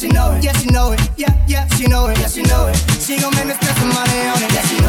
she 0.00 0.08
know 0.08 0.32
it. 0.32 0.42
Yeah, 0.42 0.52
she 0.54 0.66
know 0.68 0.92
it. 0.92 1.00
Yeah, 1.18 1.28
yeah, 1.46 1.66
she 1.76 1.86
know 1.86 2.06
it. 2.08 2.18
Yeah, 2.18 2.28
she 2.28 2.42
know 2.42 2.68
it. 2.68 2.76
She 3.00 3.20
gon' 3.20 3.34
make 3.34 3.44
me 3.44 3.52
spend 3.52 3.76
some 3.76 3.88
money 3.90 4.20
on 4.32 4.42
it. 4.42 4.52
Yeah, 4.54 4.62
she 4.64 4.79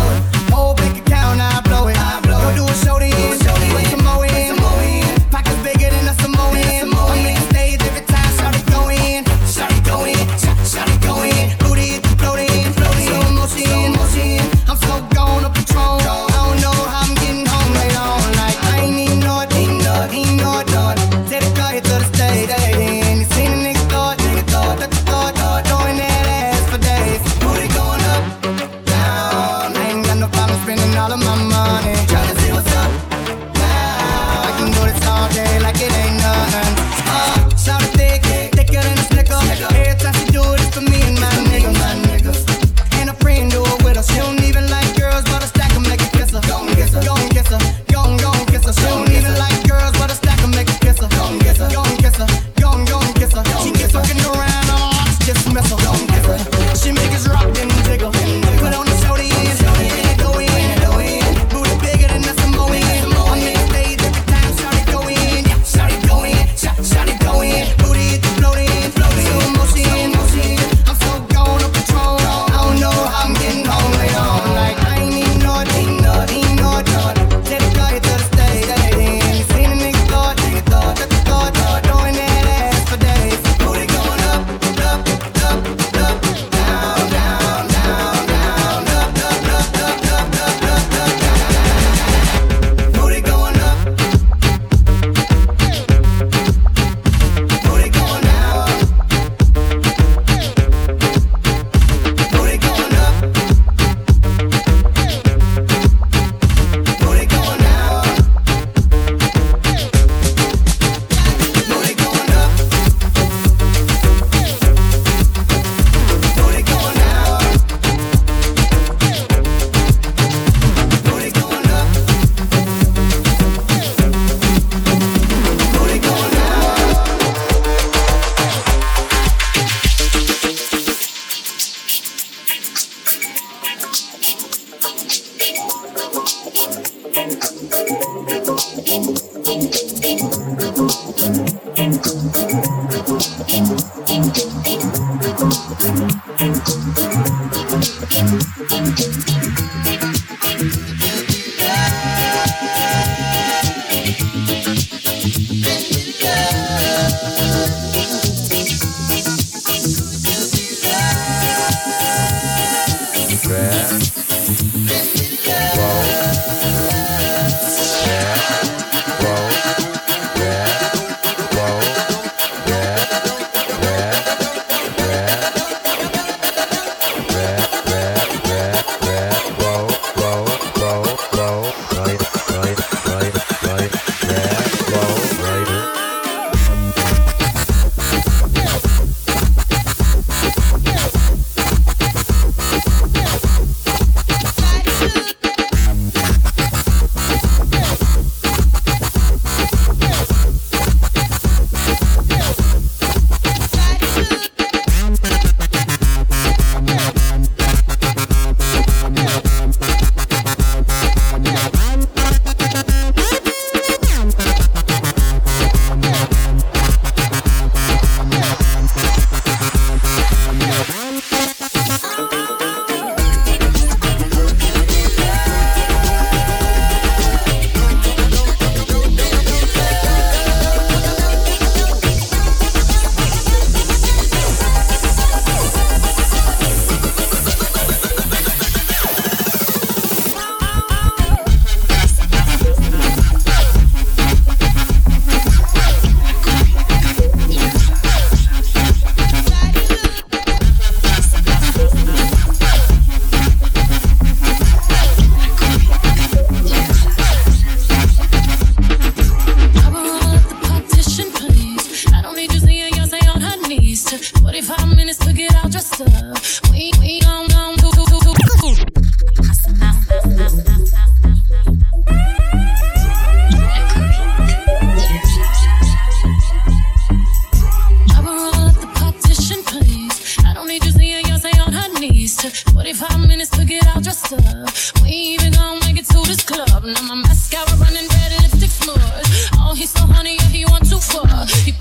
he's 289.82 289.89
so 289.89 290.06
honey, 290.06 290.36
yeah, 290.36 290.48
he 290.48 290.65
want 290.65 290.88
too 290.89 291.00
far. 291.00 291.46
He 291.65 291.72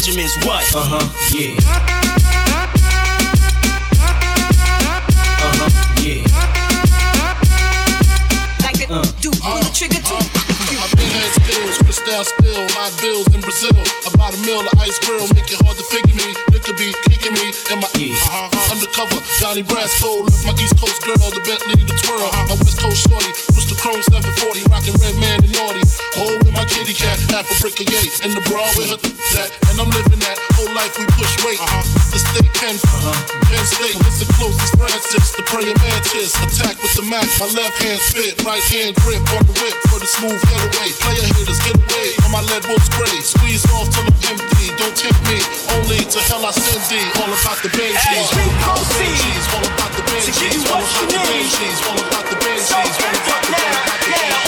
Benjamin's 0.00 0.34
what? 0.46 0.64
Uh 0.74 0.80
huh, 0.82 1.36
yeah. 1.36 2.09
down 12.10 12.24
still. 12.26 12.66
My 12.74 12.90
bills 12.98 13.26
in 13.30 13.40
Brazil. 13.40 13.78
About 14.10 14.34
a 14.34 14.40
meal 14.42 14.60
of 14.60 14.74
ice 14.82 14.98
grill. 15.06 15.24
Make 15.30 15.46
it 15.46 15.62
hard 15.62 15.78
to 15.78 15.86
figure 15.86 16.16
me. 16.18 16.34
Liquor 16.50 16.74
be 16.74 16.90
kicking 17.06 17.34
me 17.38 17.54
in 17.70 17.78
my 17.78 17.90
yeah. 17.94 18.18
uh-huh, 18.26 18.74
undercover. 18.74 19.22
Donnie 19.38 19.62
Brasco. 19.62 20.26
Left 20.26 20.42
my 20.42 20.54
East 20.58 20.74
Coast 20.76 20.98
girl. 21.06 21.16
The 21.30 21.40
Bentley, 21.46 21.78
the 21.86 21.94
twirl. 22.02 22.26
Uh-huh. 22.26 22.50
My 22.50 22.56
West 22.58 22.82
Coast 22.82 23.06
shorty. 23.06 23.30
Mr. 23.54 23.78
Chrome 23.78 24.02
740. 24.10 24.66
Rocking 24.68 24.96
Redman 24.98 25.46
and 25.46 25.54
Naughty. 25.54 25.84
Hole 26.18 26.42
in 26.42 26.52
my 26.52 26.66
kitty 26.66 26.92
cat. 26.92 27.16
Half 27.30 27.46
a 27.46 27.54
brick 27.62 27.78
of 27.78 27.86
yay. 27.86 28.10
In 28.26 28.34
the 28.34 28.42
bra 28.50 28.66
with 28.74 28.90
her 28.90 28.98
that. 29.38 29.54
And 29.70 29.78
I'm 29.78 29.90
living 29.94 30.18
that. 30.26 30.36
Whole 30.58 30.72
life 30.74 30.98
we 30.98 31.06
push 31.14 31.30
weight. 31.46 31.62
Uh-huh. 31.62 31.82
The 32.10 32.18
state 32.18 32.50
can. 32.58 32.74
Uh-huh. 32.74 33.14
Penn 33.46 33.64
State. 33.64 33.96
It's 34.02 34.18
the 34.18 34.28
closest 34.34 34.74
Francis. 34.74 35.30
The 35.38 35.46
praying 35.46 35.78
mantis. 35.78 36.34
Attack 36.42 36.82
with 36.82 36.94
the 36.98 37.06
Mac. 37.06 37.28
My 37.38 37.46
left 37.54 37.78
hand 37.78 38.02
spit. 38.02 38.42
Right 38.42 38.64
hand 38.74 38.98
grip 38.98 39.22
on 39.38 39.46
the 39.46 39.54
whip. 39.62 39.76
For 39.86 40.02
the 40.02 40.10
smooth 40.10 40.40
getaway. 40.50 40.90
Player 40.98 41.26
hitters 41.38 41.60
get 41.62 41.78
away 41.78 41.99
on 42.24 42.30
my 42.32 42.42
lead 42.50 42.64
wolf's. 42.66 42.90
Squeeze 43.22 43.64
off 43.72 43.88
empty. 44.28 44.72
Don't 44.80 44.96
me. 45.28 45.38
Only 45.76 46.00
to 46.08 46.18
hell 46.26 46.44
I 46.44 46.50
send 46.50 46.82
thee. 46.88 47.04
All 47.20 47.28
about 47.28 47.60
the 47.62 47.68
banshees. 47.68 48.30
Hey, 48.32 48.48
all 48.64 48.80
about 48.80 48.80
the 48.80 48.94
banshees. 48.96 49.44
All 49.54 49.64
about 49.64 49.92
the 49.92 50.02
banshees. 50.02 50.64
All 50.66 50.80
about 50.80 51.06
the 51.06 51.16
banshees. 51.20 51.78
All 51.84 52.00
about 52.00 52.26
the 52.30 52.36
banshees. 52.40 52.80
All 52.80 53.04
about 53.20 53.42
the 53.44 53.52
banshees. 53.60 54.40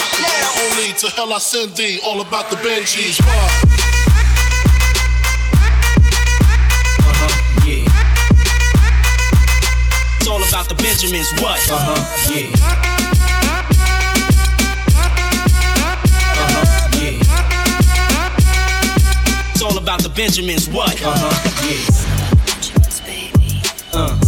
Only 0.63 0.89
to 0.99 1.07
hell 1.15 1.31
I 1.33 1.39
send 1.39 1.75
thee. 1.75 1.99
All 2.05 2.21
about 2.21 2.49
the 2.49 2.57
banshees. 2.57 3.19
Uh-huh, 3.19 3.63
it's 10.19 10.27
all 10.27 10.41
about 10.43 10.69
the 10.69 10.75
Benjamins, 10.75 11.31
what? 11.41 11.59
Uh 11.69 11.77
huh, 11.77 12.33
yeah. 12.33 12.92
about 19.83 20.01
the 20.01 20.09
Benjamins. 20.09 20.69
What? 20.69 20.93
Uh-huh. 21.03 21.11
Uh 21.11 21.19
huh. 21.19 22.33
Yeah. 23.93 23.99
Uh. 23.99 24.22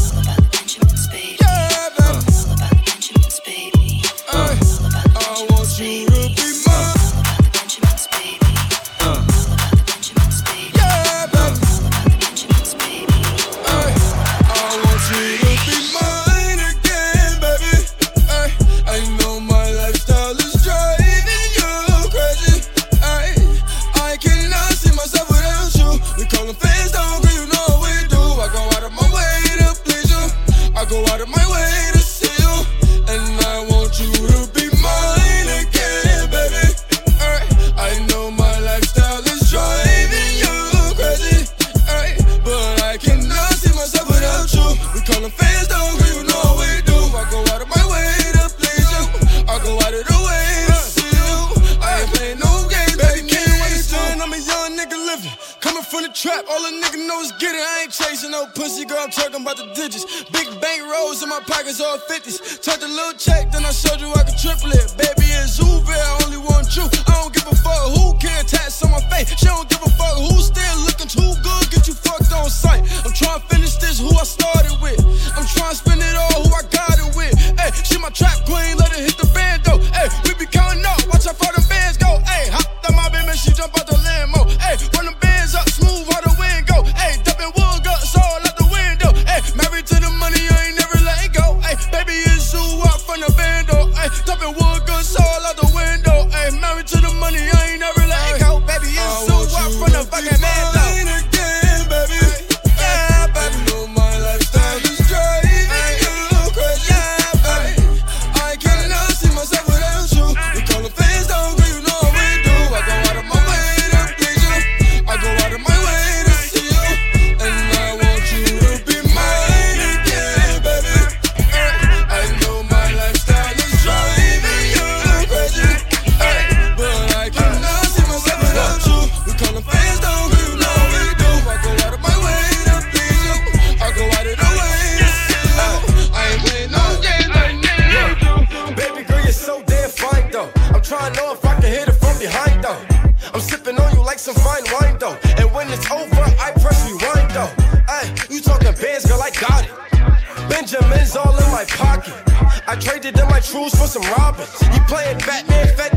Rules 153.56 153.74
for 153.74 153.88
some 153.88 154.04
Robins. 154.18 154.52
You 154.62 154.82
playing 154.82 155.20
Batman, 155.20 155.68
fat 155.78 155.95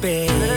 babe. 0.00 0.51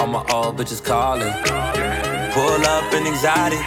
All 0.00 0.06
my 0.06 0.24
old 0.32 0.56
bitches 0.56 0.82
calling. 0.82 1.32
Pull 2.32 2.66
up 2.66 2.92
in 2.94 3.06
anxiety. 3.06 3.58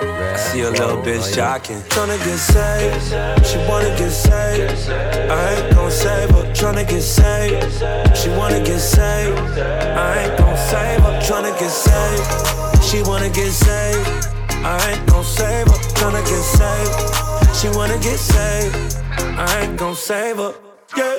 I 0.00 0.36
see 0.36 0.60
a 0.60 0.70
little 0.70 0.98
bitch 0.98 1.26
oh, 1.32 1.36
jocking. 1.36 1.80
Tryna 1.88 2.18
get 2.24 2.38
saved, 2.38 3.46
she 3.46 3.58
wanna 3.68 3.90
get 3.96 4.10
saved. 4.10 4.90
I 4.90 5.54
ain't 5.54 5.74
gon' 5.74 5.90
save 5.90 6.30
her. 6.30 6.44
Tryna 6.52 6.88
get 6.88 7.02
saved, 7.02 8.16
she 8.16 8.28
wanna 8.30 8.60
get 8.64 8.78
saved. 8.78 9.38
I 9.58 10.24
ain't 10.24 10.38
gon' 10.38 10.56
save 10.56 11.00
her. 11.00 11.20
Tryna 11.26 11.58
get 11.58 11.70
saved, 11.70 12.84
she 12.84 13.02
wanna 13.02 13.30
get 13.30 13.52
saved. 13.52 14.28
I 14.64 14.90
ain't 14.90 15.06
gon' 15.08 15.24
save 15.24 15.66
her. 15.66 15.78
Tryna 15.98 16.22
get 16.30 16.44
saved, 16.58 17.56
she 17.56 17.68
wanna 17.76 17.98
get 17.98 18.18
saved. 18.18 18.96
I 19.38 19.60
ain't 19.62 19.76
gon' 19.78 19.94
save 19.94 20.36
her. 20.36 20.67
Yeah. 20.96 21.16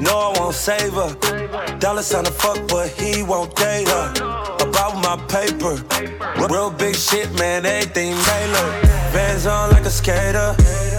No, 0.00 0.32
I 0.32 0.38
won't 0.38 0.54
save 0.54 0.94
her. 0.94 1.78
Dollar 1.78 2.02
sign 2.02 2.24
to 2.24 2.32
fuck, 2.32 2.58
but 2.68 2.88
he 2.88 3.22
won't 3.22 3.54
date 3.54 3.88
her. 3.88 4.10
About 4.60 4.94
my 5.02 5.16
paper. 5.28 5.76
Real 6.48 6.70
big 6.70 6.96
shit, 6.96 7.30
man, 7.38 7.66
everything 7.66 8.14
tailored. 8.24 8.74
Vans 9.12 9.46
on 9.46 9.70
like 9.70 9.84
a 9.84 9.90
skater. 9.90 10.56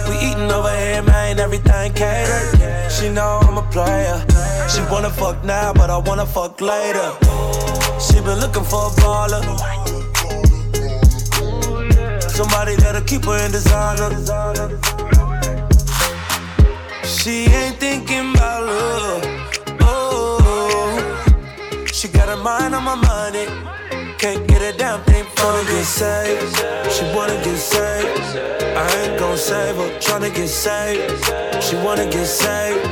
We 0.08 0.16
eating 0.18 0.50
over 0.50 0.70
here, 0.76 1.02
man, 1.02 1.40
everything 1.40 1.92
catered. 1.94 2.92
She 2.92 3.08
know 3.08 3.40
I'm 3.42 3.58
a 3.58 3.62
player. 3.70 4.24
She 4.68 4.80
wanna 4.92 5.10
fuck 5.10 5.42
now, 5.44 5.72
but 5.72 5.90
I 5.90 5.98
wanna 5.98 6.26
fuck 6.26 6.60
later. 6.60 7.10
She 7.98 8.20
been 8.20 8.38
looking 8.38 8.64
for 8.64 8.86
a 8.86 8.92
baller. 9.00 9.42
Somebody 12.30 12.76
that'll 12.76 13.02
keep 13.02 13.24
her 13.24 13.44
in 13.44 13.50
designer. 13.50 15.13
She 17.06 17.44
ain't 17.44 17.76
thinking 17.76 18.34
about 18.34 18.64
love. 18.64 19.22
Oh, 19.80 21.86
she 21.92 22.08
got 22.08 22.28
her 22.28 22.36
mind 22.36 22.74
on 22.74 22.84
my 22.84 22.94
money. 22.94 23.63
Can't 24.24 24.48
get 24.48 24.62
a 24.62 24.74
damn 24.78 25.02
thing 25.02 25.22
for 25.36 25.44
Wanna 25.44 25.64
get 25.64 25.84
saved. 25.84 26.56
She 26.90 27.04
wanna 27.14 27.36
get 27.44 27.58
saved. 27.58 28.38
I 28.74 28.88
ain't 29.02 29.18
gon' 29.18 29.36
save 29.36 29.76
her. 29.76 29.90
Tryna 30.00 30.34
get 30.34 30.48
saved. 30.48 31.62
She 31.62 31.76
wanna 31.76 32.06
get 32.06 32.24
saved. 32.24 32.86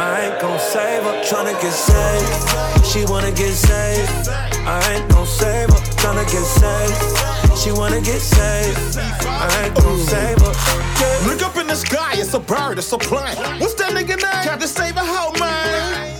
I 0.00 0.22
ain't 0.24 0.40
gon' 0.40 0.58
save 0.58 1.02
her. 1.02 1.20
Tryna 1.20 1.52
get 1.60 1.74
saved. 1.74 2.86
She 2.86 3.04
wanna 3.04 3.30
get 3.30 3.52
saved. 3.52 4.28
I 4.66 4.80
ain't 4.94 5.06
gon' 5.10 5.26
save 5.26 5.68
her. 5.68 5.80
Tryna 6.00 6.24
get 6.32 6.46
saved. 6.48 7.58
She 7.58 7.72
wanna 7.72 8.00
get 8.00 8.22
saved. 8.22 8.96
I 8.96 9.64
ain't 9.64 9.74
gon' 9.74 9.98
save 9.98 10.40
her. 10.40 11.28
Look 11.28 11.42
up 11.42 11.58
in 11.58 11.66
the 11.66 11.76
sky, 11.76 12.14
it's 12.14 12.32
a 12.32 12.40
bird, 12.40 12.78
it's 12.78 12.90
a 12.90 12.96
plane. 12.96 13.36
What's 13.60 13.74
that 13.74 13.92
nigga 13.92 14.16
name? 14.16 14.44
Captain 14.48 14.66
Save 14.66 14.96
a 14.96 15.04
hoe, 15.04 15.38
man. 15.38 16.19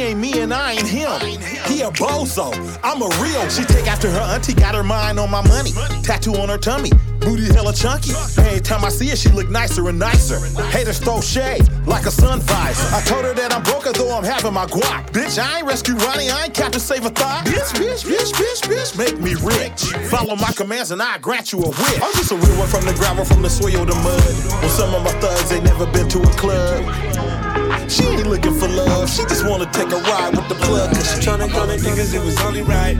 Ain't 0.00 0.20
me 0.20 0.40
and 0.40 0.54
I 0.54 0.72
ain't 0.72 0.86
him. 0.86 1.20
He 1.66 1.82
a 1.82 1.90
bozo. 1.90 2.54
I'm 2.84 3.02
a 3.02 3.08
real. 3.20 3.48
She 3.48 3.64
take 3.64 3.88
after 3.88 4.08
her 4.08 4.20
auntie, 4.20 4.54
got 4.54 4.74
her 4.74 4.84
mind 4.84 5.18
on 5.18 5.28
my 5.28 5.46
money. 5.48 5.72
Tattoo 6.02 6.34
on 6.36 6.48
her 6.48 6.56
tummy, 6.56 6.90
booty 7.18 7.52
hella 7.52 7.72
chunky. 7.72 8.12
Every 8.38 8.60
time 8.60 8.84
I 8.84 8.90
see 8.90 9.08
her, 9.08 9.16
she 9.16 9.28
look 9.30 9.50
nicer 9.50 9.88
and 9.88 9.98
nicer. 9.98 10.38
Haters 10.70 11.00
throw 11.00 11.20
shade 11.20 11.68
like 11.84 12.06
a 12.06 12.12
sun 12.12 12.40
visor. 12.40 12.94
I 12.94 13.00
told 13.02 13.24
her 13.24 13.34
that 13.34 13.52
I'm 13.52 13.62
broke 13.64 13.84
though 13.92 14.16
I'm 14.16 14.22
having 14.22 14.54
my 14.54 14.66
guac. 14.66 15.10
Bitch, 15.10 15.38
I 15.38 15.58
ain't 15.58 15.66
rescue 15.66 15.96
Ronnie, 15.96 16.30
I 16.30 16.44
ain't 16.44 16.54
Captain 16.54 16.80
Save 16.80 17.04
a 17.04 17.10
thought. 17.10 17.44
Bitch, 17.44 17.74
bitch, 17.74 18.06
bitch, 18.06 18.32
bitch, 18.32 18.62
bitch, 18.70 18.96
make 18.96 19.18
me 19.18 19.34
rich. 19.34 19.92
Follow 20.10 20.36
my 20.36 20.52
commands 20.52 20.92
and 20.92 21.02
I 21.02 21.18
grant 21.18 21.52
you 21.52 21.58
a 21.58 21.68
wish. 21.68 22.00
I'm 22.00 22.12
just 22.12 22.30
a 22.30 22.36
real 22.36 22.56
one 22.56 22.68
from 22.68 22.84
the 22.84 22.94
gravel, 22.94 23.24
from 23.24 23.42
the 23.42 23.50
soil 23.50 23.84
to 23.84 23.94
mud. 23.96 24.22
Well, 24.62 24.68
some 24.68 24.94
of 24.94 25.02
my 25.02 25.12
thugs 25.20 25.50
ain't 25.50 25.64
never 25.64 25.86
been 25.86 26.08
to 26.08 26.22
a 26.22 26.30
club. 26.38 27.37
She 27.88 28.04
ain't 28.04 28.26
looking 28.26 28.52
for 28.52 28.68
love, 28.68 29.08
she 29.08 29.22
just 29.24 29.46
wanna 29.48 29.64
take 29.72 29.90
a 29.90 29.96
ride 29.96 30.36
with 30.36 30.48
the 30.48 30.54
plug. 30.56 30.94
Cause 30.94 31.10
she 31.10 31.20
tryna 31.20 31.50
go 31.50 31.66
to 31.66 31.72
niggas, 31.72 32.14
it 32.14 32.22
was 32.22 32.38
only 32.42 32.60
right. 32.60 32.96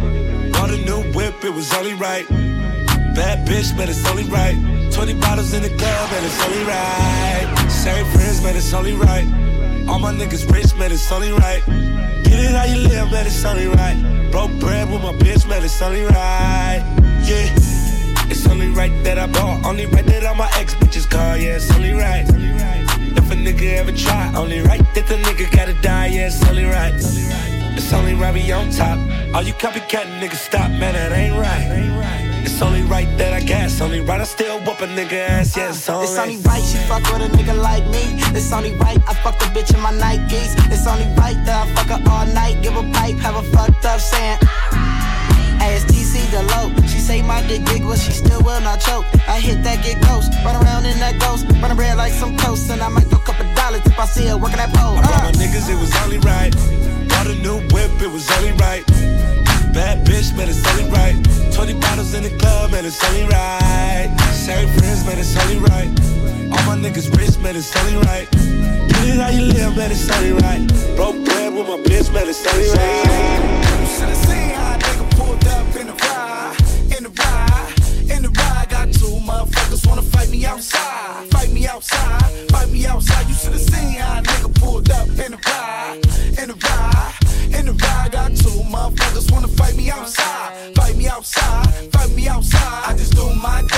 Bought 0.53 0.70
a 0.70 0.79
new 0.79 1.03
whip, 1.12 1.44
it 1.44 1.53
was 1.53 1.72
only 1.74 1.92
right. 1.94 2.27
Bad 3.14 3.46
bitch, 3.46 3.77
but 3.77 3.88
it's 3.88 4.07
only 4.09 4.24
right. 4.24 4.57
20 4.92 5.14
bottles 5.20 5.53
in 5.53 5.62
the 5.62 5.68
club, 5.68 6.11
and 6.12 6.24
it's 6.24 6.42
only 6.42 6.64
right. 6.64 7.66
Same 7.70 8.07
friends, 8.12 8.40
but 8.40 8.57
it's 8.57 8.72
only 8.72 8.94
right. 8.94 9.27
All 9.88 9.98
my 9.98 10.12
niggas 10.12 10.51
rich, 10.51 10.74
man, 10.77 10.90
it's 10.90 11.12
only 11.12 11.33
right. 11.33 11.62
Get 12.24 12.38
it 12.40 12.51
how 12.51 12.64
you 12.64 12.81
live, 12.88 13.11
man, 13.11 13.27
it's 13.27 13.44
only 13.44 13.66
right. 13.66 14.31
Broke 14.31 14.53
bread 14.59 14.90
with 14.90 15.03
my 15.03 15.12
bitch, 15.12 15.46
man, 15.48 15.62
it's 15.64 15.83
only 15.83 16.03
right. 16.03 16.83
Yeah. 17.24 17.53
It's 18.31 18.46
only 18.46 18.68
right 18.68 18.92
that 19.05 19.18
I 19.18 19.27
bought, 19.27 19.66
only 19.66 19.87
right 19.87 20.07
that 20.07 20.24
all 20.24 20.35
my 20.35 20.51
ex 20.55 20.74
bitches 20.74 21.09
call, 21.09 21.37
yeah, 21.37 21.57
it's 21.57 21.70
only 21.74 21.92
right. 21.92 22.88
If 23.16 23.31
a 23.31 23.35
nigga 23.35 23.79
ever 23.79 23.92
try, 23.92 24.33
only 24.35 24.61
right 24.61 24.83
that 24.94 25.07
the 25.07 25.16
nigga 25.16 25.51
gotta 25.55 25.75
die, 25.75 26.07
yeah, 26.07 26.27
it's 26.27 26.44
only 26.49 26.64
right. 26.64 26.92
It's 26.94 27.92
only 27.92 28.14
right 28.14 28.35
we 28.35 28.51
on 28.53 28.71
top. 28.71 28.99
All 29.35 29.42
you 29.42 29.55
copycat 29.55 30.07
niggas 30.21 30.42
stop, 30.49 30.71
man, 30.71 30.94
that 30.94 31.12
ain't 31.12 31.37
right. 31.37 32.44
It's 32.44 32.61
only 32.62 32.83
right 32.83 33.09
that 33.18 33.33
I 33.33 33.40
guess, 33.40 33.81
only 33.81 34.01
right 34.01 34.21
I 34.21 34.25
still 34.25 34.59
whoop 34.61 34.81
a 34.81 34.87
nigga 34.87 35.12
ass, 35.12 35.57
yeah, 35.57 35.71
it's 35.71 35.88
only 35.88 36.07
It's 36.09 36.18
only 36.18 36.37
right 36.38 36.62
she 36.62 36.79
fuck 36.88 37.03
with 37.12 37.23
a 37.23 37.37
nigga 37.37 37.57
like 37.61 37.85
me. 37.87 38.03
It's 38.37 38.53
only 38.53 38.75
right 38.75 38.99
I 39.07 39.14
fuck 39.14 39.40
a 39.42 39.47
bitch 39.55 39.75
in 39.75 39.81
my 39.81 39.92
Nikes. 39.92 40.55
It's 40.73 40.87
only 40.87 41.07
right 41.16 41.38
that 41.47 41.66
I 41.66 41.75
fuck 41.75 41.88
her 41.88 42.11
all 42.11 42.27
night, 42.27 42.62
give 42.62 42.77
a 42.77 42.83
pipe, 42.92 43.16
have 43.18 43.37
a 43.37 43.42
fucked 43.55 43.85
up 43.85 44.01
saying. 44.01 44.38
ASTC 45.61 46.31
the 46.31 46.42
low. 46.55 46.88
She 47.09 47.14
say 47.14 47.23
my 47.23 47.40
dick 47.49 47.64
big, 47.64 47.85
but 47.85 47.97
she 47.97 48.12
still 48.12 48.42
will 48.42 48.61
not 48.61 48.81
choke. 48.81 49.07
I 49.27 49.40
hit 49.40 49.64
that 49.64 49.83
get 49.83 49.97
ghost, 50.05 50.29
run 50.44 50.61
around 50.61 50.85
in 50.85 50.92
that 51.01 51.16
ghost, 51.18 51.49
run 51.57 51.75
red 51.75 51.97
like 51.97 52.12
some 52.12 52.37
toast, 52.37 52.68
and 52.68 52.83
I 52.83 52.88
might 52.88 53.09
throw 53.09 53.16
a 53.16 53.25
couple 53.25 53.49
dollars 53.55 53.81
if 53.87 53.99
I 53.99 54.05
see 54.05 54.27
her 54.27 54.37
working 54.37 54.59
that 54.59 54.75
pole. 54.77 54.99
I 54.99 55.01
brought 55.01 55.23
my 55.25 55.33
uh. 55.33 55.40
niggas, 55.40 55.73
it 55.73 55.81
was 55.81 55.88
only 56.05 56.18
right. 56.21 56.53
Bought 57.09 57.33
a 57.33 57.37
new 57.40 57.64
whip, 57.73 57.88
it 58.05 58.12
was 58.12 58.29
only 58.37 58.53
right. 58.61 58.85
Bad 59.73 60.05
bitch, 60.05 60.37
man, 60.37 60.53
it's 60.53 60.61
only 60.68 60.85
right. 60.92 61.16
20 61.57 61.81
bottles 61.81 62.12
in 62.12 62.25
in 62.27 62.31
the 62.31 62.38
club, 62.44 62.73
man, 62.73 62.85
it's 62.85 63.01
only 63.09 63.25
right. 63.25 64.12
Same 64.37 64.68
friends, 64.77 65.01
man, 65.09 65.16
it's 65.16 65.33
only 65.33 65.64
right. 65.64 65.88
All 66.53 66.61
my 66.68 66.77
niggas 66.77 67.09
rich, 67.16 67.40
man, 67.40 67.57
it's 67.57 67.73
only 67.73 68.05
right. 68.05 68.29
Get 68.92 69.16
it 69.16 69.16
how 69.16 69.33
you 69.33 69.49
live, 69.49 69.81
man, 69.81 69.90
it's 69.90 70.05
only 70.12 70.37
right. 70.44 70.61
Broke 70.92 71.25
bread 71.25 71.57
with 71.57 71.73
my 71.73 71.81
bitch, 71.88 72.12
man, 72.12 72.29
it's 72.29 72.44
only 72.44 72.68
right. 72.77 73.49
You 73.81 73.88
should've 73.97 74.21
seen 74.29 74.53
how 74.61 74.77
a 74.77 74.79
nigga 74.79 75.09
pulled 75.16 75.44
up 75.49 75.73
in 75.73 75.87
the 75.88 75.97
ride, 75.97 76.67
in 76.98 77.04
the 77.04 77.11
ride, 77.11 77.74
in 78.11 78.22
the 78.22 78.28
ride. 78.28 78.66
Got 78.68 78.92
two 78.92 79.14
motherfuckers 79.22 79.87
wanna 79.87 80.02
fight 80.02 80.30
me 80.30 80.44
outside, 80.44 81.30
fight 81.30 81.50
me 81.52 81.66
outside, 81.66 82.50
fight 82.50 82.70
me 82.70 82.87
outside. 82.87 83.28
You 83.28 83.34
should've 83.34 83.61
seen 83.61 84.00
how 84.00 84.18
a 84.18 84.22
nigga 84.22 84.54
pulled 84.61 84.90
up 84.90 85.08
in 85.08 85.30
the 85.32 85.40
ride, 85.46 86.00
in 86.40 86.48
the 86.48 86.58
ride, 86.66 87.14
in 87.56 87.66
the 87.66 87.72
ride. 87.72 88.12
Got 88.12 88.34
two 88.37 88.62
motherfuckers 88.74 89.30
wanna 89.30 89.48
fight 89.48 89.76
me 89.76 89.90
outside, 89.90 90.74
fight 90.74 90.96
me 90.96 91.06
outside, 91.08 91.92
fight 91.92 92.11
me 92.11 92.26
outside. 92.28 92.82
I 92.90 92.96
just 92.96 93.14
do 93.14 93.32
my 93.34 93.62
dance 93.62 93.78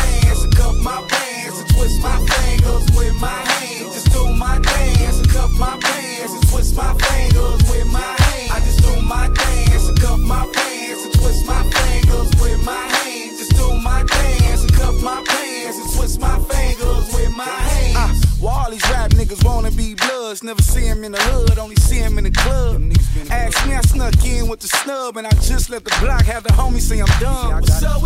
snub, 25.10 25.16
and 25.16 25.26
I 25.26 25.30
just 25.40 25.70
let 25.70 25.84
the 25.84 25.96
block 26.00 26.22
have 26.22 26.42
the 26.42 26.50
homie 26.50 26.80
say 26.80 27.00
I'm 27.00 27.20
done. 27.20 27.60
What's 27.60 27.82
up 27.82 28.02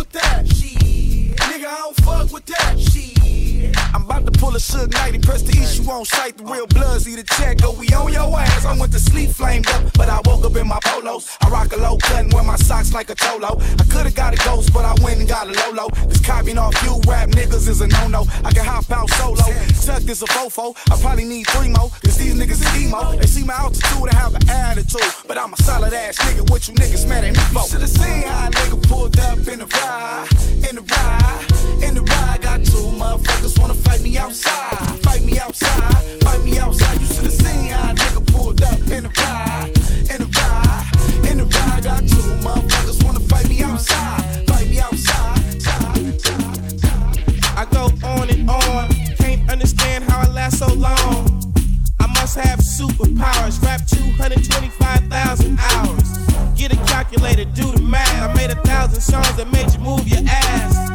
Suge 4.75 4.91
Knight 4.91 5.15
and 5.15 5.23
press 5.23 5.41
the 5.41 5.51
issue 5.51 5.89
on 5.89 6.05
sight. 6.05 6.37
The 6.37 6.43
real 6.43 6.67
bloods 6.67 7.07
eat 7.07 7.19
a 7.19 7.23
check, 7.23 7.61
go 7.61 7.71
we 7.71 7.87
on 7.89 8.11
your 8.11 8.27
ass. 8.37 8.65
I 8.65 8.77
went 8.77 8.91
to 8.91 8.99
sleep 8.99 9.29
flamed 9.29 9.67
up, 9.69 9.83
but 9.93 10.09
I 10.09 10.19
woke 10.25 10.43
up 10.43 10.55
in 10.55 10.67
my 10.67 10.79
polos. 10.83 11.37
I 11.41 11.49
rock 11.49 11.71
a 11.73 11.77
low 11.77 11.97
cut 11.97 12.25
and 12.25 12.33
wear 12.33 12.43
my 12.43 12.57
socks 12.57 12.93
like 12.93 13.09
a 13.09 13.15
cholo. 13.15 13.59
I 13.79 13.83
could've 13.89 14.15
got 14.15 14.33
a 14.33 14.37
ghost, 14.43 14.73
but 14.73 14.83
I 14.85 14.93
went 15.03 15.19
and 15.19 15.27
got 15.29 15.47
a 15.47 15.53
Lolo. 15.61 15.89
This 16.07 16.19
copying 16.21 16.57
off 16.57 16.75
you 16.83 16.99
rap 17.07 17.29
niggas 17.29 17.67
is 17.67 17.81
a 17.81 17.87
no-no. 17.87 18.25
I 18.43 18.51
can 18.51 18.65
hop 18.65 18.91
out 18.91 19.09
solo. 19.11 19.45
Tuck 19.85 20.03
is 20.09 20.21
a 20.21 20.27
fofo. 20.27 20.75
I 20.91 20.99
probably 20.99 21.25
need 21.25 21.47
three 21.47 21.69
more, 21.69 21.89
cause 22.03 22.17
these 22.17 22.35
niggas 22.35 22.61
is 22.65 22.75
emo. 22.83 23.15
They 23.15 23.27
see 23.27 23.45
my 23.45 23.53
altitude 23.53 24.09
and 24.09 24.13
have 24.13 24.35
an 24.35 24.49
attitude. 24.49 25.11
But 25.27 25.37
I'm 25.37 25.53
a 25.53 25.57
solid 25.57 25.93
ass 25.93 26.17
nigga, 26.19 26.49
what 26.49 26.67
you 26.67 26.73
niggas 26.73 27.07
mad 27.07 27.23
at 27.23 27.33
me 27.33 27.39
for? 27.53 27.63
Should've 27.69 27.89
seen 27.89 28.23
how 28.23 28.47
a 28.47 28.51
nigga 28.51 28.89
pulled 28.89 29.17
up 29.19 29.37
in 29.47 29.59
the 29.59 29.67
ride, 29.67 30.27
in 30.67 30.75
the 30.75 30.81
ride, 30.81 31.83
in 31.83 31.95
the 31.95 32.01
ride. 32.01 32.41
Got 32.41 32.65
two 32.65 32.89
motherfuckers 32.99 33.59
wanna 33.59 33.75
fight 33.75 34.01
me 34.01 34.17
outside, 34.17 34.64
fight 35.03 35.23
me 35.23 35.39
outside, 35.39 36.21
fight 36.23 36.43
me 36.43 36.57
outside. 36.57 36.99
You 36.99 37.07
should've 37.07 37.31
seen 37.31 37.69
how 37.71 37.91
a 37.91 37.93
nigga 37.93 38.33
pulled 38.33 38.61
up 38.63 38.79
in 38.79 39.03
the 39.03 39.11
ride, 39.17 39.71
in 40.11 40.19
the 40.21 40.29
ride, 40.37 41.29
in 41.29 41.37
the 41.39 41.45
ride. 41.45 41.83
Got 41.83 42.01
two 42.07 42.29
motherfuckers 42.45 43.03
wanna 43.03 43.19
fight 43.21 43.47
me 43.49 43.61
outside, 43.63 44.47
fight 44.47 44.69
me 44.69 44.79
outside. 44.79 45.61
side, 45.61 46.21
side, 46.21 46.81
side. 46.81 47.55
I 47.57 47.65
go 47.71 47.91
on 48.07 48.29
and 48.29 48.49
on. 48.49 48.89
Can't 49.17 49.49
understand 49.49 50.03
how 50.05 50.21
I 50.21 50.27
last 50.31 50.59
so 50.59 50.73
long. 50.73 51.53
I 51.99 52.07
must 52.07 52.35
have 52.35 52.59
superpowers. 52.59 53.61
Rap 53.63 53.85
225,000 53.87 55.59
hours. 55.59 56.17
Get 56.55 56.73
a 56.73 56.77
calculator, 56.87 57.45
do 57.45 57.71
the 57.71 57.81
math. 57.81 58.29
I 58.29 58.33
made 58.33 58.51
a 58.51 58.61
thousand 58.63 59.01
songs 59.01 59.35
that 59.35 59.51
made 59.51 59.71
you 59.73 59.79
move 59.79 60.07
your 60.07 60.21
ass. 60.27 60.94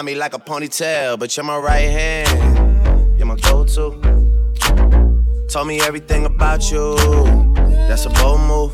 Behind 0.00 0.14
me 0.16 0.18
like 0.18 0.32
a 0.32 0.38
ponytail, 0.38 1.18
but 1.18 1.36
you're 1.36 1.44
my 1.44 1.58
right 1.58 1.90
hand. 1.90 3.18
You're 3.18 3.26
my 3.26 3.36
go-to. 3.36 3.90
Told 5.48 5.66
me 5.66 5.80
everything 5.82 6.24
about 6.24 6.70
you. 6.70 6.96
That's 7.86 8.06
a 8.06 8.10
bold 8.10 8.40
move. 8.40 8.72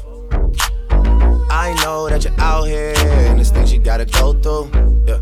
I 1.50 1.74
know 1.82 2.08
that 2.08 2.22
you're 2.22 2.40
out 2.40 2.64
here 2.64 2.94
and 2.96 3.38
there's 3.38 3.50
things 3.50 3.72
you 3.72 3.80
gotta 3.80 4.04
go 4.04 4.34
through. 4.34 4.70
Yeah. 5.08 5.20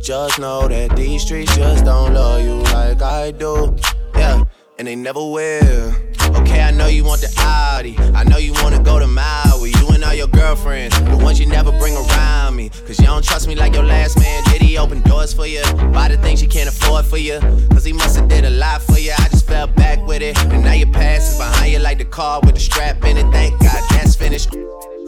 Just 0.00 0.40
know 0.40 0.66
that 0.66 0.96
these 0.96 1.22
streets 1.22 1.54
just 1.54 1.84
don't 1.84 2.12
love 2.12 2.42
you 2.42 2.56
like 2.74 3.00
I 3.00 3.30
do. 3.30 3.76
Yeah, 4.16 4.42
and 4.78 4.88
they 4.88 4.96
never 4.96 5.20
will. 5.20 5.94
Okay, 6.40 6.62
I 6.62 6.72
know 6.72 6.86
you 6.88 7.04
want 7.04 7.20
the 7.20 7.32
Audi. 7.38 7.96
I 8.12 8.24
know 8.24 8.38
you 8.38 8.54
wanna 8.54 8.82
go 8.82 8.98
to 8.98 9.06
Maui. 9.06 9.70
You 9.70 9.88
and 9.90 10.02
all 10.02 10.14
your 10.14 10.28
girlfriends, 10.28 10.98
the 11.00 11.16
ones 11.16 11.38
you 11.38 11.46
never 11.46 11.70
bring 11.78 11.94
around 11.94 12.56
me. 12.56 12.70
Cause 12.86 12.98
you 12.98 13.06
don't 13.06 13.22
trust 13.22 13.46
me 13.46 13.54
like 13.54 13.72
your 13.72 13.84
last 13.84 14.18
man. 14.18 14.45
Open 14.86 15.02
doors 15.02 15.34
for 15.34 15.48
you? 15.48 15.62
Buy 15.92 16.06
the 16.06 16.16
things 16.18 16.40
you 16.40 16.46
can't 16.46 16.68
afford 16.68 17.06
for 17.06 17.16
you. 17.16 17.40
Cause 17.72 17.84
he 17.84 17.92
must've 17.92 18.28
did 18.28 18.44
a 18.44 18.50
lot 18.50 18.80
for 18.80 18.96
you. 18.96 19.10
I 19.18 19.28
just 19.30 19.44
fell 19.44 19.66
back 19.66 20.06
with 20.06 20.22
it. 20.22 20.38
And 20.38 20.62
now 20.62 20.74
your 20.74 20.92
past 20.92 21.32
is 21.32 21.38
behind 21.38 21.72
you 21.72 21.80
like 21.80 21.98
the 21.98 22.04
car 22.04 22.40
with 22.44 22.54
the 22.54 22.60
strap 22.60 23.04
in 23.04 23.16
it. 23.16 23.28
Thank 23.32 23.58
God 23.58 23.82
that's 23.90 24.14
finished. 24.14 24.52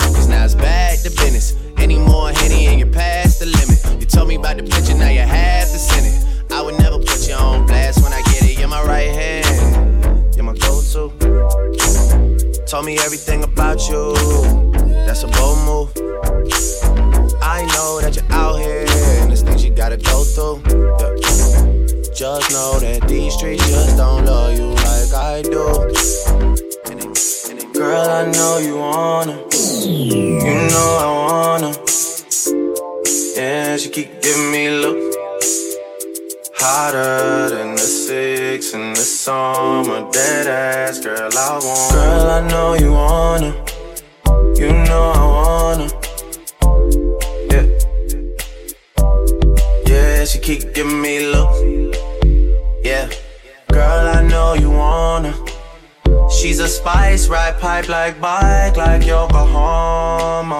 Cause 0.00 0.26
now 0.26 0.44
it's 0.44 0.56
back 0.56 0.98
to 1.02 1.10
business. 1.10 1.54
Any 1.76 1.96
more 1.96 2.30
Henny 2.30 2.66
and 2.66 2.80
you're 2.80 2.90
past 2.90 3.38
the 3.38 3.46
limit. 3.46 4.00
You 4.00 4.06
told 4.06 4.26
me 4.26 4.34
about 4.34 4.56
the 4.56 4.64
picture, 4.64 4.94
now 4.94 5.10
you 5.10 5.20
have 5.20 5.68
to 5.68 5.78
send 5.78 6.06
it. 6.06 6.52
I 6.52 6.60
would 6.60 6.76
never 6.80 6.98
put 6.98 7.28
you 7.28 7.34
on 7.34 7.64
blast 7.66 8.02
when 8.02 8.12
I 8.12 8.20
get 8.32 8.50
it. 8.50 8.58
You're 8.58 8.66
my 8.66 8.82
right 8.82 9.10
hand, 9.10 10.34
you're 10.34 10.44
my 10.44 10.54
go 10.54 10.82
to. 10.82 12.66
Told 12.66 12.84
me 12.84 12.98
everything 12.98 13.44
about 13.44 13.88
you. 13.88 14.12
That's 15.06 15.22
a 15.22 15.28
bold 15.28 15.58
move. 15.64 15.92
I 17.40 17.64
know 17.74 18.00
that 18.00 18.16
you're 18.16 18.32
out 18.32 18.58
here 18.58 18.87
gotta 19.78 19.96
go 19.96 20.24
through. 20.24 20.60
Yeah. 20.66 21.14
Just 22.12 22.50
know 22.50 22.80
that 22.80 23.04
these 23.06 23.32
streets 23.34 23.64
just 23.68 23.96
don't 23.96 24.24
love 24.26 24.58
you 24.58 24.70
like 24.70 25.14
I 25.14 25.40
do. 25.42 25.70
Girl, 27.78 28.10
I 28.10 28.26
know 28.32 28.58
you 28.58 28.76
wanna. 28.76 29.38
You 29.86 30.54
know 30.72 30.88
I 30.98 31.08
wanna. 31.22 31.72
Yeah, 33.36 33.76
she 33.76 33.88
keep 33.90 34.20
giving 34.20 34.50
me 34.50 34.68
look 34.82 35.14
hotter 36.56 37.48
than 37.50 37.76
the 37.76 37.78
six 37.78 38.74
in 38.74 38.94
the 38.94 39.06
summer. 39.22 40.10
Dead 40.10 40.48
ass 40.48 40.98
girl, 40.98 41.30
I 41.32 41.60
want. 41.62 41.92
Girl, 41.92 42.30
I 42.38 42.40
know 42.48 42.74
you 42.74 42.90
wanna. 42.90 43.54
You 44.58 44.72
know 44.88 45.12
I 45.14 45.24
wanna. 45.24 46.07
She 50.28 50.38
keep 50.38 50.74
giving 50.74 51.00
me 51.00 51.26
look. 51.32 51.50
Yeah. 52.84 53.08
Girl, 53.72 54.08
I 54.16 54.22
know 54.22 54.52
you 54.54 54.70
wanna. 54.70 55.34
She's 56.30 56.60
a 56.60 56.68
spice, 56.68 57.28
ride 57.28 57.58
pipe 57.58 57.88
like 57.88 58.20
bike, 58.20 58.76
like 58.76 59.06
Yokohama. 59.06 60.54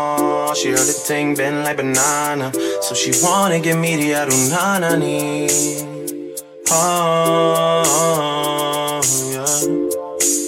She 0.57 0.71
heard 0.71 0.79
the 0.79 1.05
ting 1.07 1.35
bend 1.35 1.65
like 1.65 1.77
banana, 1.77 2.51
so 2.81 2.95
she 2.95 3.13
wanna 3.23 3.61
give 3.61 3.77
me 3.79 3.97
the 3.97 4.13
arunanani. 4.13 5.51
Oh, 6.71 7.83
yeah. 9.33 9.47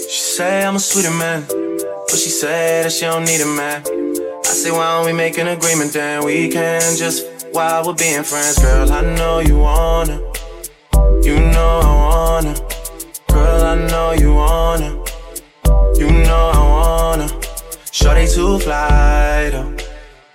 She 0.09 0.20
say 0.37 0.64
I'm 0.64 0.76
a 0.76 0.78
sweeter 0.78 1.11
man, 1.11 1.44
but 1.46 2.18
she 2.18 2.30
say 2.30 2.83
that 2.85 2.92
she 2.92 3.04
don't 3.04 3.24
need 3.26 3.42
a 3.42 3.46
man. 3.46 3.83
I 4.44 4.52
say 4.52 4.70
why 4.70 4.96
don't 4.96 5.04
we 5.06 5.12
make 5.12 5.37
an 5.38 5.48
agreement 5.48 5.92
then 5.92 6.24
we 6.24 6.48
can 6.48 6.80
just 6.96 7.29
while 7.52 7.86
we're 7.86 7.94
being 7.94 8.22
friends, 8.22 8.58
girl. 8.58 8.90
I 8.90 9.02
know 9.02 9.40
you 9.40 9.58
wanna, 9.58 10.20
you 11.22 11.38
know 11.38 11.80
I 11.82 11.92
wanna, 12.06 12.54
girl. 13.28 13.62
I 13.64 13.74
know 13.88 14.12
you 14.12 14.34
wanna. 14.34 14.90
You 15.96 16.10
know 16.10 16.50
I 16.54 16.60
wanna. 16.76 17.28
Shorty 17.92 18.26
to 18.28 18.58
fly 18.58 19.50
though. 19.52 19.76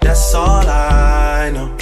That's 0.01 0.34
all 0.34 0.67
I 0.67 1.49
know. 1.51 1.75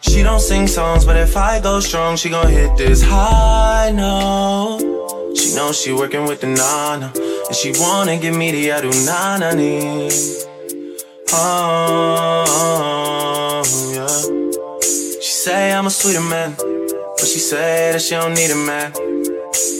She 0.00 0.22
don't 0.22 0.40
sing 0.40 0.66
songs, 0.68 1.04
but 1.04 1.16
if 1.16 1.36
I 1.36 1.60
go 1.60 1.80
strong, 1.80 2.16
she 2.16 2.28
gon' 2.30 2.48
hit 2.48 2.76
this 2.76 3.02
high 3.02 3.90
note. 3.90 5.34
She 5.36 5.54
knows 5.56 5.80
she 5.80 5.92
working 5.92 6.24
with 6.26 6.40
the 6.40 6.46
nana, 6.46 7.12
and 7.16 7.56
she 7.56 7.72
wanna 7.80 8.16
give 8.18 8.36
me 8.36 8.52
the 8.52 8.68
adu 8.68 8.92
nana 9.06 9.54
ni. 9.54 10.10
Oh, 11.32 12.44
oh, 12.46 13.62
oh 13.66 13.92
yeah. 13.92 14.43
Say 15.44 15.74
I'm 15.74 15.84
a 15.84 15.90
sweeter 15.90 16.22
man, 16.22 16.54
but 16.56 17.26
she 17.26 17.38
say 17.38 17.92
that 17.92 18.00
she 18.00 18.12
don't 18.12 18.32
need 18.32 18.50
a 18.50 18.56
man. 18.56 18.92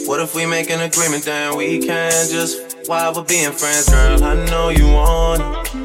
What 0.05 0.19
if 0.19 0.35
we 0.35 0.45
make 0.45 0.69
an 0.69 0.81
agreement, 0.81 1.23
then 1.23 1.57
we 1.57 1.79
can 1.79 2.11
just 2.29 2.87
while 2.87 3.15
we're 3.15 3.23
being 3.23 3.51
friends, 3.51 3.89
girl. 3.89 4.23
I 4.23 4.45
know 4.45 4.69
you 4.69 4.85
want 4.85 5.41
it. 5.41 5.75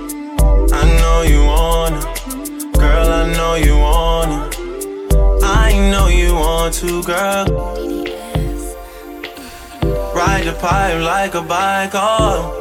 I 0.74 0.84
know 1.00 1.22
you 1.22 1.46
want 1.46 1.94
it. 1.96 2.72
Girl, 2.74 3.08
I 3.08 3.32
know 3.32 3.54
you 3.54 3.78
want 3.78 4.54
it. 4.54 5.44
I 5.44 5.72
know 5.90 6.08
you 6.08 6.34
want 6.34 6.74
to, 6.74 7.02
girl. 7.02 7.46
Ride 10.14 10.44
the 10.44 10.58
pipe 10.60 11.00
like 11.00 11.34
a 11.34 11.40
bike, 11.40 11.92
oh. 11.94 12.52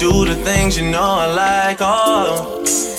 Do 0.00 0.24
the 0.24 0.34
things 0.46 0.78
you 0.78 0.90
know 0.90 1.02
I 1.02 1.26
like, 1.26 1.78
oh. 1.82 2.97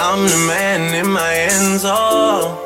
I'm 0.00 0.28
the 0.28 0.44
man 0.46 0.94
in 0.94 1.10
my 1.10 1.34
ends, 1.34 1.82
oh. 1.84 2.64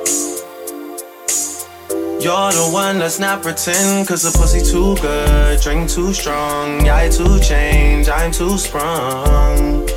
You're 2.21 2.53
the 2.53 2.71
one 2.71 2.99
that's 2.99 3.18
not 3.18 3.42
pretend, 3.42 4.07
cause 4.07 4.23
the 4.23 4.38
pussy 4.38 4.61
too 4.61 4.97
good, 5.01 5.59
drink 5.62 5.88
too 5.88 6.12
strong. 6.12 6.85
Yeah, 6.85 6.97
I 6.97 7.09
too 7.09 7.40
change, 7.40 8.11
I'm 8.11 8.33
too 8.33 8.59
sprung. 8.59 9.88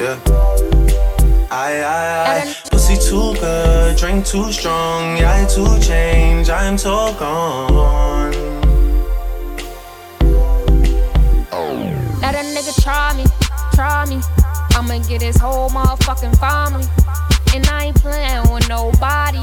Yeah. 0.00 0.18
I, 1.52 1.80
I, 1.80 2.42
I, 2.42 2.54
pussy 2.68 2.96
too 2.96 3.34
good, 3.40 3.96
drink 3.96 4.26
too 4.26 4.52
strong. 4.52 5.16
Yeah, 5.16 5.34
I 5.34 5.44
too 5.46 5.78
change, 5.78 6.50
I'm 6.50 6.76
too 6.76 6.88
gone. 7.16 8.32
Let 12.20 12.34
a 12.34 12.38
nigga 12.38 12.82
try 12.82 13.16
me, 13.16 13.24
try 13.72 14.04
me. 14.06 14.45
I'ma 14.76 14.98
get 15.08 15.22
his 15.22 15.38
whole 15.38 15.70
motherfucking 15.70 16.36
family. 16.38 16.84
And 17.54 17.66
I 17.68 17.86
ain't 17.86 17.96
playing 17.96 18.52
with 18.52 18.68
nobody. 18.68 19.40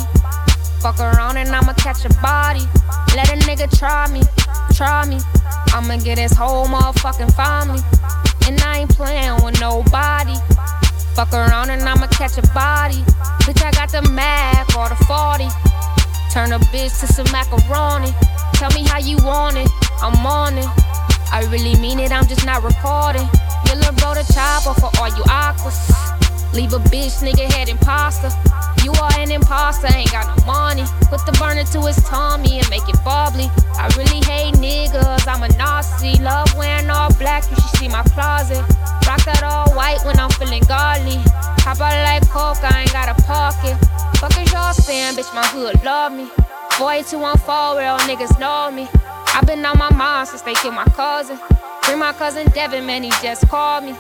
Fuck 0.80 1.00
around 1.00 1.38
and 1.38 1.50
I'ma 1.50 1.74
catch 1.74 2.06
a 2.06 2.14
body. 2.22 2.62
Let 3.16 3.34
a 3.34 3.38
nigga 3.42 3.66
try 3.76 4.08
me, 4.14 4.22
try 4.76 5.10
me. 5.10 5.18
I'ma 5.74 5.98
get 5.98 6.20
his 6.20 6.34
whole 6.34 6.68
motherfucking 6.68 7.34
family. 7.34 7.82
And 8.46 8.62
I 8.62 8.82
ain't 8.82 8.92
playing 8.92 9.44
with 9.44 9.60
nobody. 9.60 10.36
Fuck 11.16 11.34
around 11.34 11.72
and 11.72 11.82
I'ma 11.82 12.06
catch 12.08 12.38
a 12.38 12.44
body. 12.54 13.02
Bitch, 13.42 13.66
I 13.66 13.72
got 13.72 13.90
the 13.90 14.08
Mac 14.12 14.70
or 14.78 14.88
the 14.88 14.96
40. 15.10 15.50
Turn 16.32 16.54
a 16.54 16.60
bitch 16.70 17.00
to 17.00 17.08
some 17.08 17.26
macaroni. 17.32 18.14
Tell 18.54 18.70
me 18.74 18.84
how 18.88 19.00
you 19.00 19.18
want 19.26 19.58
it, 19.58 19.68
I'm 20.00 20.24
on 20.28 20.60
it. 20.60 20.70
I 21.34 21.48
really 21.50 21.76
mean 21.82 21.98
it, 21.98 22.12
I'm 22.12 22.28
just 22.28 22.46
not 22.46 22.62
recording. 22.62 23.28
Bro 23.74 24.14
the 24.14 24.22
chopper 24.30 24.80
for 24.80 24.92
all 25.02 25.10
you 25.10 25.24
aquas. 25.26 25.90
Leave 26.54 26.74
a 26.74 26.80
bitch 26.94 27.26
nigga 27.26 27.52
head 27.52 27.70
imposter. 27.70 28.30
You 28.86 28.92
are 29.02 29.18
an 29.18 29.32
imposter, 29.32 29.88
ain't 29.96 30.12
got 30.12 30.30
no 30.30 30.46
money. 30.46 30.84
Put 31.10 31.26
the 31.26 31.32
burner 31.42 31.64
to 31.64 31.82
his 31.82 31.98
tummy 32.06 32.60
and 32.60 32.70
make 32.70 32.88
it 32.88 33.02
bubbly. 33.04 33.50
I 33.74 33.90
really 33.98 34.22
hate 34.30 34.54
niggas, 34.62 35.26
I'm 35.26 35.42
a 35.42 35.50
Nazi. 35.58 36.22
Love 36.22 36.54
wearing 36.56 36.88
all 36.92 37.12
black, 37.16 37.50
you 37.50 37.56
should 37.56 37.80
see 37.82 37.88
my 37.88 38.04
closet. 38.14 38.62
Rock 39.10 39.26
that 39.26 39.42
all 39.42 39.74
white 39.74 40.06
when 40.06 40.20
I'm 40.20 40.30
feeling 40.38 40.62
godly. 40.70 41.18
Hop 41.66 41.82
out 41.82 41.98
like 42.06 42.30
coke, 42.30 42.62
I 42.62 42.82
ain't 42.82 42.94
got 42.94 43.10
a 43.10 43.18
pocket. 43.24 43.74
Fuck 44.20 44.38
is 44.38 44.54
y'all 44.54 44.74
saying, 44.74 45.16
bitch, 45.16 45.34
my 45.34 45.48
hood 45.48 45.84
love 45.84 46.14
me. 46.14 46.30
4214, 46.78 47.82
real 47.82 47.98
niggas 48.06 48.38
know 48.38 48.70
me. 48.70 48.88
i 49.34 49.42
been 49.42 49.66
on 49.66 49.80
my 49.80 49.92
mind 49.94 50.28
since 50.28 50.44
they 50.44 50.54
killed 50.54 50.76
my 50.76 50.86
cousin. 50.94 51.40
Bring 51.94 52.00
my 52.00 52.14
cousin 52.14 52.50
Devin, 52.56 52.88
man, 52.88 53.04
he 53.04 53.12
just 53.22 53.48
called 53.48 53.84
me. 53.84 53.94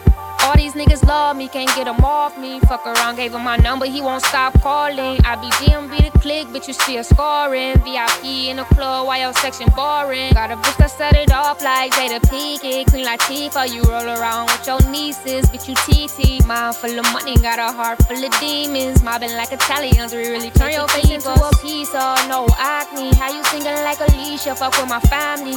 All 0.44 0.58
these 0.58 0.74
niggas 0.74 1.08
love 1.08 1.38
me, 1.38 1.48
can't 1.48 1.74
get 1.74 1.86
them 1.86 2.04
off 2.04 2.38
me. 2.38 2.60
Fuck 2.62 2.86
around, 2.86 3.16
gave 3.16 3.34
him 3.34 3.44
my 3.44 3.56
number, 3.58 3.86
he 3.86 4.02
won't 4.02 4.24
stop 4.26 4.54
calling. 4.62 5.18
I 5.24 5.36
be 5.36 5.50
DMV 5.64 6.12
the 6.12 6.20
click, 6.20 6.48
but 6.52 6.68
you 6.68 6.74
still 6.74 7.04
scoring. 7.04 7.80
VIP 7.80 8.50
in 8.52 8.58
the 8.58 8.66
club, 8.76 9.08
while 9.08 9.20
your 9.20 9.34
section 9.34 9.70
boring. 9.74 10.34
Got 10.34 10.52
a 10.52 10.58
bitch 10.58 10.78
that 10.78 10.92
set 10.92 11.16
it 11.16 11.32
off 11.32 11.64
like 11.64 11.94
Jada 11.94 12.20
Pinkett. 12.20 12.88
Clean 12.88 13.06
like 13.06 13.22
Tifa, 13.22 13.74
you 13.74 13.84
roll 13.84 14.08
around 14.08 14.48
with 14.52 14.68
your 14.68 14.82
nieces, 14.92 15.50
bitch, 15.50 15.70
you 15.70 15.76
TT. 15.76 16.46
Mind 16.46 16.76
full 16.76 17.00
of 17.00 17.06
money, 17.14 17.36
got 17.38 17.60
a 17.60 17.72
heart 17.72 18.04
full 18.06 18.24
of 18.24 18.40
demons. 18.42 19.02
Mobbing 19.02 19.34
like 19.34 19.54
Italians, 19.54 20.14
we 20.14 20.28
really 20.28 20.52
turn 20.52 20.74
your 20.74 20.88
face 20.90 21.10
into 21.10 21.32
a 21.32 21.52
piece 21.62 21.96
of 21.96 22.20
no 22.28 22.48
acne. 22.58 23.16
How 23.16 23.32
you 23.32 23.44
singing 23.46 23.80
like 23.88 24.00
Alicia, 24.02 24.56
fuck 24.56 24.76
with 24.78 24.90
my 24.90 25.00
family. 25.08 25.56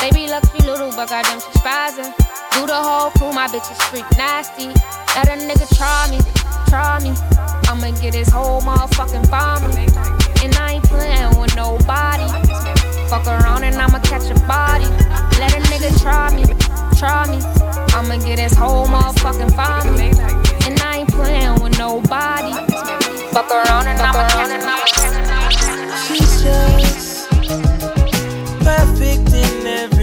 Baby, 0.00 0.30
luck 0.30 0.44
be 0.52 0.64
little, 0.64 0.92
but 0.92 1.08
goddamn, 1.08 1.40
she's 1.40 1.60
spazzing. 1.60 2.14
Do 2.52 2.66
the 2.66 2.74
whole 2.74 3.10
crew, 3.10 3.32
my 3.32 3.46
bitch 3.48 3.70
is 3.70 3.80
freak 3.88 4.06
nasty. 4.16 4.68
Let 5.14 5.28
a 5.28 5.36
nigga 5.36 5.66
try 5.76 6.08
me, 6.10 6.18
try 6.68 6.98
me. 7.00 7.12
I'ma 7.68 7.90
get 8.00 8.14
his 8.14 8.28
whole 8.28 8.60
motherfucking 8.62 9.28
family. 9.28 9.86
And 10.42 10.54
I 10.56 10.74
ain't 10.74 10.84
playing 10.84 11.38
with 11.38 11.54
nobody. 11.56 12.28
Fuck 13.08 13.26
around 13.26 13.64
and 13.64 13.76
I'ma 13.76 13.98
catch 14.00 14.30
a 14.30 14.34
body. 14.46 14.86
Let 15.40 15.52
a 15.54 15.60
nigga 15.70 15.90
try 16.00 16.30
me, 16.34 16.44
try 16.98 17.26
me. 17.30 17.38
I'ma 17.94 18.16
get 18.24 18.38
his 18.38 18.54
whole 18.54 18.86
motherfucking 18.86 19.54
family. 19.54 20.10
And 20.66 20.80
I 20.80 20.98
ain't 20.98 21.10
playing 21.10 21.60
with 21.62 21.78
nobody. 21.78 22.52
Fuck 23.32 23.50
around 23.50 23.86
and 23.86 24.00
I'ma 24.00 24.28
catch 24.28 24.50
a 24.50 24.58
body. 24.64 24.88
She's 26.06 26.42
just 26.42 27.28
perfect 28.64 29.32
in 29.32 29.66
every 29.66 29.97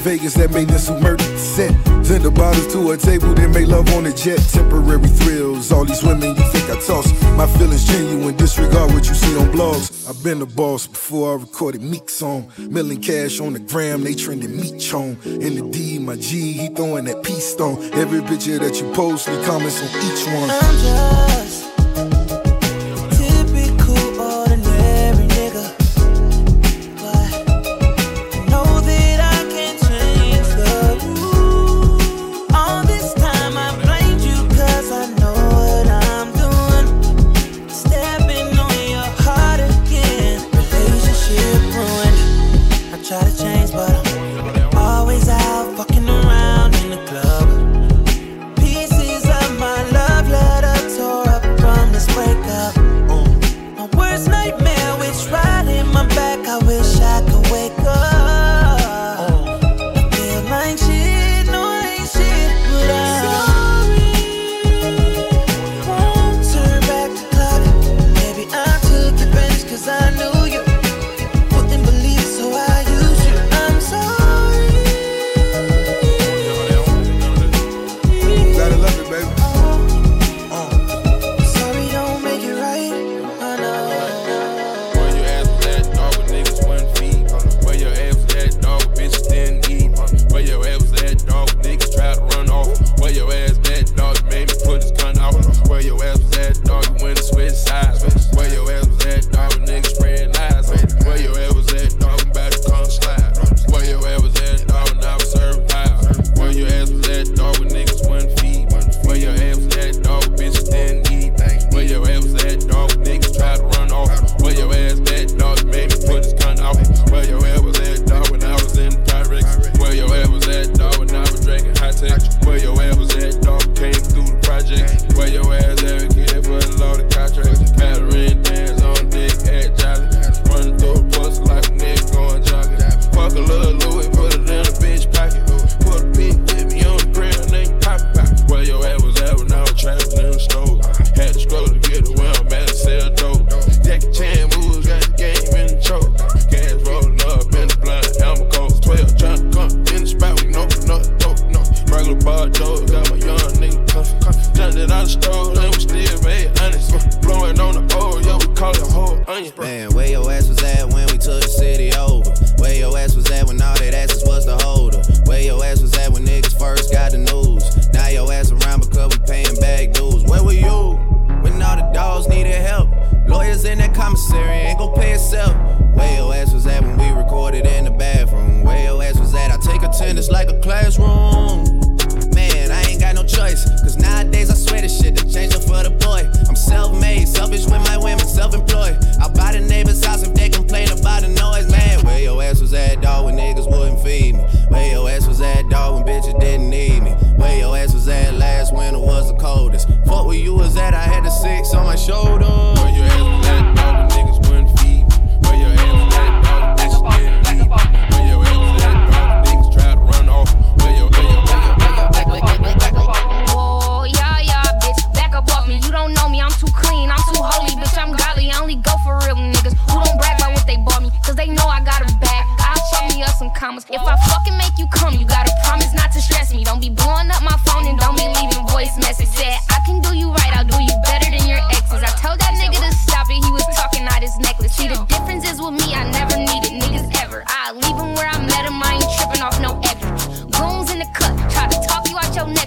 Vegas 0.00 0.32
that 0.34 0.50
made 0.52 0.68
this 0.68 0.88
murder 0.88 1.22
set. 1.36 1.72
Send 2.02 2.24
the 2.24 2.30
bottles 2.30 2.72
to 2.72 2.90
a 2.92 2.96
table, 2.96 3.34
then 3.34 3.52
make 3.52 3.68
love 3.68 3.92
on 3.94 4.06
a 4.06 4.12
jet. 4.12 4.38
Temporary 4.50 5.06
thrills, 5.08 5.70
all 5.70 5.84
these 5.84 6.02
women 6.02 6.34
you 6.34 6.42
think 6.52 6.70
I 6.70 6.80
toss. 6.80 7.12
My 7.36 7.46
feelings 7.58 7.84
genuine, 7.84 8.34
disregard 8.36 8.92
what 8.92 9.06
you 9.06 9.14
see 9.14 9.36
on 9.36 9.52
blogs. 9.52 10.08
I've 10.08 10.24
been 10.24 10.38
the 10.38 10.46
boss 10.46 10.86
before 10.86 11.32
I 11.32 11.40
recorded 11.40 11.82
Meek's 11.82 12.14
song. 12.14 12.50
Milling 12.58 13.02
cash 13.02 13.40
on 13.40 13.52
the 13.52 13.58
gram, 13.58 14.02
they 14.02 14.14
trending 14.14 14.56
meat 14.56 14.80
chong. 14.80 15.18
In 15.24 15.54
the 15.56 15.68
D, 15.70 15.98
my 15.98 16.16
G, 16.16 16.52
he 16.52 16.68
throwing 16.68 17.04
that 17.04 17.22
peace 17.22 17.52
stone. 17.52 17.78
Every 17.92 18.22
picture 18.22 18.58
that 18.58 18.80
you 18.80 18.90
post, 18.92 19.28
we 19.28 19.36
comments 19.44 19.80
on 19.82 19.88
each 19.88 20.26
one. 20.26 20.50
I'm 20.50 20.76
just 20.78 21.59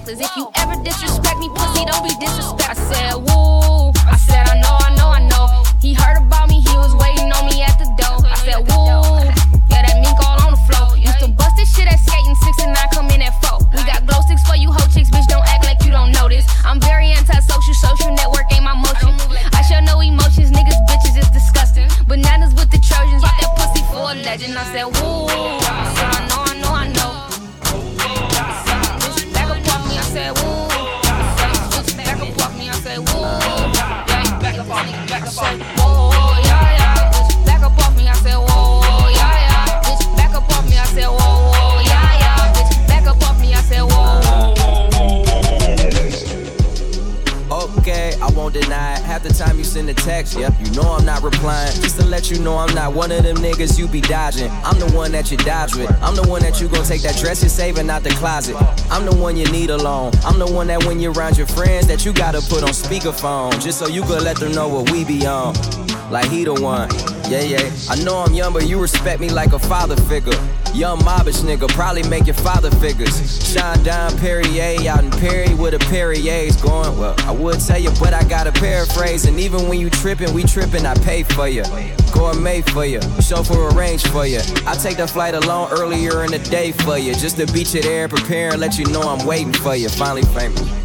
necklace. 0.06 0.30
If 0.30 0.38
you 0.38 0.50
ever 0.56 0.82
disrespect 0.84 1.33
be 53.94 54.02
dodging. 54.02 54.50
I'm 54.64 54.80
the 54.80 54.92
one 54.98 55.12
that 55.12 55.30
you 55.30 55.38
dodge 55.38 55.76
with. 55.76 55.90
I'm 56.02 56.16
the 56.16 56.28
one 56.28 56.42
that 56.42 56.60
you 56.60 56.68
gon' 56.68 56.84
take 56.84 57.04
that 57.04 57.16
dress 57.16 57.44
you're 57.44 57.50
saving 57.50 57.92
out 57.92 58.02
the 58.02 58.10
closet. 58.10 58.56
I'm 58.90 59.06
the 59.06 59.16
one 59.16 59.38
you 59.38 59.46
need 59.52 59.70
alone. 59.70 60.12
I'm 60.26 60.40
the 60.40 60.52
one 60.52 60.66
that 60.68 60.84
when 60.86 61.00
you're 61.00 61.14
around 61.14 61.38
your 61.38 61.46
friends 61.46 61.86
that 61.88 62.04
you 62.04 62.12
gotta 62.12 62.42
put 62.42 62.64
on 62.64 62.70
speakerphone. 62.70 63.62
Just 63.62 63.78
so 63.78 63.88
you 63.88 64.02
could 64.02 64.24
let 64.24 64.38
them 64.38 64.52
know 64.52 64.68
what 64.68 64.90
we 64.90 65.06
be 65.06 65.28
on. 65.28 65.54
Like 66.10 66.28
he 66.30 66.44
the 66.44 66.56
one. 66.56 66.90
Yeah, 67.30 67.42
yeah. 67.42 67.72
I 67.88 68.04
know 68.04 68.18
I'm 68.18 68.34
young, 68.34 68.52
but 68.52 68.68
you 68.68 68.82
respect 68.82 69.22
me 69.22 69.30
like 69.30 69.54
a 69.54 69.60
father 69.60 69.96
figure. 69.96 70.34
Young 70.74 70.98
mobbish 71.02 71.44
nigga, 71.44 71.68
probably 71.70 72.02
make 72.10 72.26
your 72.26 72.36
father 72.36 72.72
figures. 72.72 73.16
Shine 73.54 73.84
down 73.84 74.18
Perrier 74.18 74.90
out 74.90 75.04
in 75.04 75.12
Perry 75.12 75.54
with 75.54 75.76
a 75.76 75.80
Perrier's 75.80 76.60
going. 76.60 76.98
Well, 76.98 77.14
I 77.20 77.32
would 77.32 77.60
tell 77.60 77.80
you, 77.80 77.92
but 78.00 78.14
I 78.14 78.24
gotta 78.24 78.52
paraphrase. 78.52 79.26
And 79.26 79.40
even 79.40 79.68
when 79.70 79.80
you 79.80 79.92
trippin', 79.92 80.34
we 80.34 80.44
trippin', 80.44 80.88
I 80.88 80.96
pay 80.96 81.22
for 81.22 81.48
you. 81.48 81.64
Gourmet 82.14 82.62
for 82.62 82.86
you, 82.86 83.02
chauffeur 83.22 83.70
arrange 83.70 84.06
for 84.08 84.26
you. 84.26 84.40
I 84.68 84.76
take 84.76 84.98
the 84.98 85.08
flight 85.08 85.34
alone 85.34 85.70
earlier 85.72 86.24
in 86.24 86.32
the 86.32 86.40
day 86.40 86.72
for 86.72 86.98
you. 86.98 87.14
Just 87.16 87.38
to 87.38 87.52
beat 87.52 87.74
you 87.74 87.82
there, 87.82 88.08
prepare 88.08 88.52
and 88.52 88.62
let 88.62 88.78
you 88.78 88.86
know 88.86 89.02
I'm 89.02 89.26
waiting 89.26 89.52
for 89.52 89.76
you. 89.76 89.90
Finally 89.90 90.24
famous. 90.34 90.83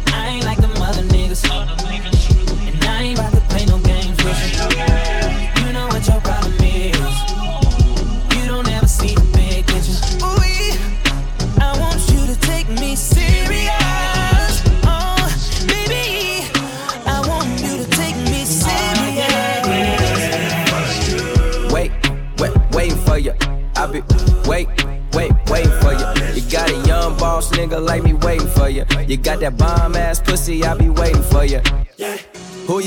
Nigga 27.69 27.85
like 27.85 28.03
me 28.03 28.13
waiting 28.13 28.47
for 28.47 28.69
you. 28.69 28.85
You 29.07 29.17
got 29.17 29.39
that 29.39 29.57
bomb 29.57 29.95
ass 29.95 30.19
pussy, 30.19 30.63
I 30.63 30.75
be 30.75 30.89
waiting 30.89 31.21
for 31.23 31.45
you. 31.45 31.61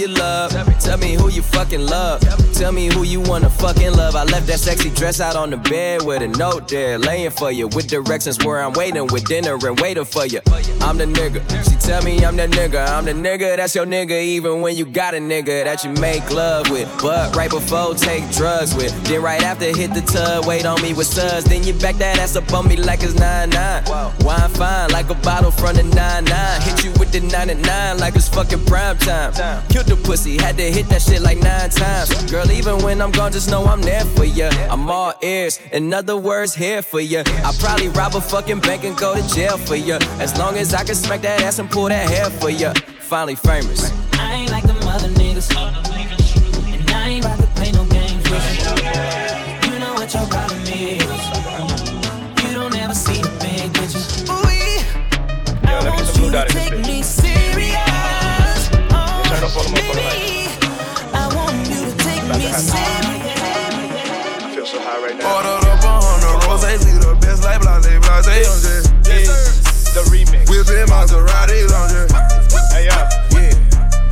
You 0.03 0.09
love? 0.09 0.51
Tell 0.81 0.99
me 0.99 1.15
who 1.15 1.31
you 1.31 1.43
fucking 1.43 1.87
love. 1.87 2.23
Tell 2.55 2.73
me 2.73 2.93
who 2.93 3.05
you 3.05 3.21
wanna 3.21 3.49
fucking 3.49 3.93
love. 3.93 4.17
I 4.17 4.25
left 4.25 4.49
that 4.49 4.59
sexy 4.59 4.91
dress 4.91 5.21
out 5.21 5.37
on 5.37 5.51
the 5.51 5.57
bed 5.57 6.03
with 6.03 6.23
a 6.23 6.27
note 6.27 6.67
there, 6.67 6.99
laying 6.99 7.31
for 7.31 7.53
you. 7.53 7.69
With 7.69 7.87
directions 7.87 8.45
where 8.45 8.61
I'm 8.61 8.73
waiting 8.73 9.07
with 9.07 9.25
dinner 9.27 9.55
and 9.65 9.79
waiting 9.79 10.05
for 10.05 10.27
you. 10.27 10.41
I'm 10.81 10.99
the 10.99 11.05
nigga. 11.07 11.41
She 11.71 11.77
tell 11.77 12.03
me 12.03 12.25
I'm 12.25 12.37
the 12.37 12.49
nigga. 12.49 12.85
I'm 12.89 13.05
the 13.05 13.13
nigga 13.13 13.57
that's 13.57 13.77
your 13.77 13.87
nigga, 13.87 14.21
even 14.21 14.61
when 14.61 14.77
you 14.77 14.87
got 14.87 15.15
a 15.15 15.19
nigga 15.19 15.63
that 15.63 15.85
you 15.85 15.91
make 15.91 16.29
love 16.33 16.69
with. 16.69 16.89
But 17.01 17.37
right 17.37 17.49
before 17.51 17.95
take 17.95 18.29
drugs 18.33 18.75
with. 18.75 18.93
Then 19.05 19.23
right 19.23 19.43
after 19.45 19.67
hit 19.67 19.95
the 19.95 20.01
tub, 20.01 20.47
wait 20.47 20.67
on 20.67 20.83
me 20.83 20.95
with 20.95 21.07
suds. 21.07 21.45
Then 21.45 21.63
you 21.63 21.75
back 21.75 21.95
that 21.99 22.19
ass 22.19 22.35
up 22.35 22.53
on 22.53 22.67
me 22.67 22.75
like 22.75 23.05
it's 23.05 23.15
9-9. 23.15 24.25
Wine 24.25 24.51
fine 24.51 24.91
like 24.91 25.11
a 25.11 25.15
bottle 25.15 25.53
from 25.53 25.77
the 25.77 25.83
9-9. 25.83 26.63
Hit 26.63 26.85
you 26.85 26.91
with 26.99 27.13
the 27.13 27.21
99 27.21 27.99
like 27.99 28.17
it's 28.17 28.29
fucking 28.29 28.65
prime 28.67 28.99
time. 28.99 29.33
Killed 29.69 29.92
the 29.97 30.03
pussy, 30.03 30.37
had 30.37 30.57
to 30.57 30.63
hit 30.63 30.89
that 30.89 31.03
shit 31.03 31.21
like 31.23 31.39
nine 31.39 31.71
times. 31.71 32.31
Girl, 32.31 32.51
even 32.51 32.79
when 32.83 33.01
I'm 33.01 33.11
gone, 33.11 33.33
just 33.33 33.51
know 33.51 33.65
I'm 33.65 33.83
there 33.83 34.05
for 34.05 34.25
ya. 34.25 34.51
I'm 34.71 34.89
all 34.91 35.13
ears, 35.23 35.61
in 35.73 35.93
other 35.93 36.17
words, 36.17 36.55
here 36.55 36.83
for 36.83 37.01
ya. 37.01 37.23
I 37.27 37.53
probably 37.61 37.89
rob 37.89 38.15
a 38.15 38.21
fucking 38.21 38.61
bank 38.61 38.85
and 38.85 38.97
go 38.97 39.15
to 39.15 39.35
jail 39.35 39.59
for 39.59 39.77
ya. 39.77 39.99
As 40.19 40.37
long 40.39 40.57
as 40.57 40.75
I 40.75 40.85
can 40.85 40.95
smack 40.95 41.23
that 41.23 41.43
ass 41.43 41.59
and 41.59 41.71
pull 41.71 41.89
that 41.89 42.09
hair 42.09 42.31
for 42.31 42.51
ya. 42.51 42.73
Finally 43.01 43.37
famous. 43.37 43.93
I 44.15 44.35
ain't 44.35 44.51
like 44.51 44.65
them 44.65 44.77
other 44.89 45.09
niggas. 45.09 45.92
Blase, 68.33 68.49
blase, 68.49 68.49
on 68.49 68.61
jet. 68.63 69.21
The 69.93 70.03
remix. 70.09 70.49
Whipping 70.49 70.89
Maseratis 70.89 71.73
on 71.73 71.89
jet. 71.93 72.09
Hey, 72.73 72.89
yeah. 72.89 73.09
Yeah. 73.37 73.53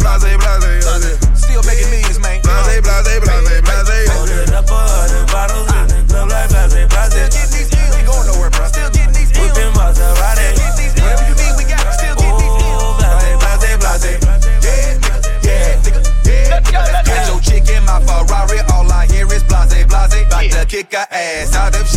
Blase, 0.01 0.37
blase, 0.37 0.87
on 0.87 1.01
jet. 1.01 1.17
Still 1.37 1.63
making 1.65 1.89
millions, 1.89 2.21
man. 2.21 2.41
Blase, 2.43 2.81
blase, 2.85 3.21
blase, 3.21 3.63
blase, 3.65 4.11
on 4.13 4.29
jet. 4.29 4.53
Up 4.53 4.69
a 4.69 4.77
hundred 4.77 5.27
bottles 5.33 5.69
in 5.73 5.89
the 5.89 6.13
club 6.13 6.29
like 6.29 6.49
blase, 6.51 6.69
blase. 6.69 7.09
Still 7.09 7.29
Getting 7.33 7.53
these 7.57 7.71
deals, 7.71 7.97
ain't 7.97 8.07
going 8.07 8.27
nowhere, 8.29 8.51
bro. 8.51 8.67
Still 8.69 8.91
getting 8.91 9.15
these 9.17 9.33
deals. 9.33 9.57
Whipping 9.57 9.73
Maserati. 9.73 10.49
Get 10.53 10.77
these 10.77 10.93
deals. 10.93 11.09
Whatever 11.09 11.25
you 11.25 11.37
need, 11.41 11.55
we 11.57 11.65
got. 11.65 11.81
Still 11.97 12.17
getting 12.21 12.39
these 12.45 12.57
deals. 12.61 12.77
Oh, 12.77 13.01
blase, 13.01 13.41
blase, 13.41 13.81
blase. 13.81 14.21
Yeah, 14.61 15.01
nigga. 15.01 15.17
Yeah, 15.49 15.81
nigga. 15.81 16.01
Yeah. 16.29 16.61
Got 16.61 17.25
your 17.25 17.41
chick 17.41 17.65
in 17.73 17.83
my 17.89 17.97
Ferrari. 18.05 18.61
All 18.69 18.85
I 18.93 19.09
hear 19.09 19.25
is 19.33 19.45
blase, 19.49 19.73
blase. 19.89 19.89
About 19.89 20.13
to 20.13 20.67
kick 20.69 20.93
her 20.93 21.09
ass 21.11 21.57
out 21.57 21.75
if 21.75 21.90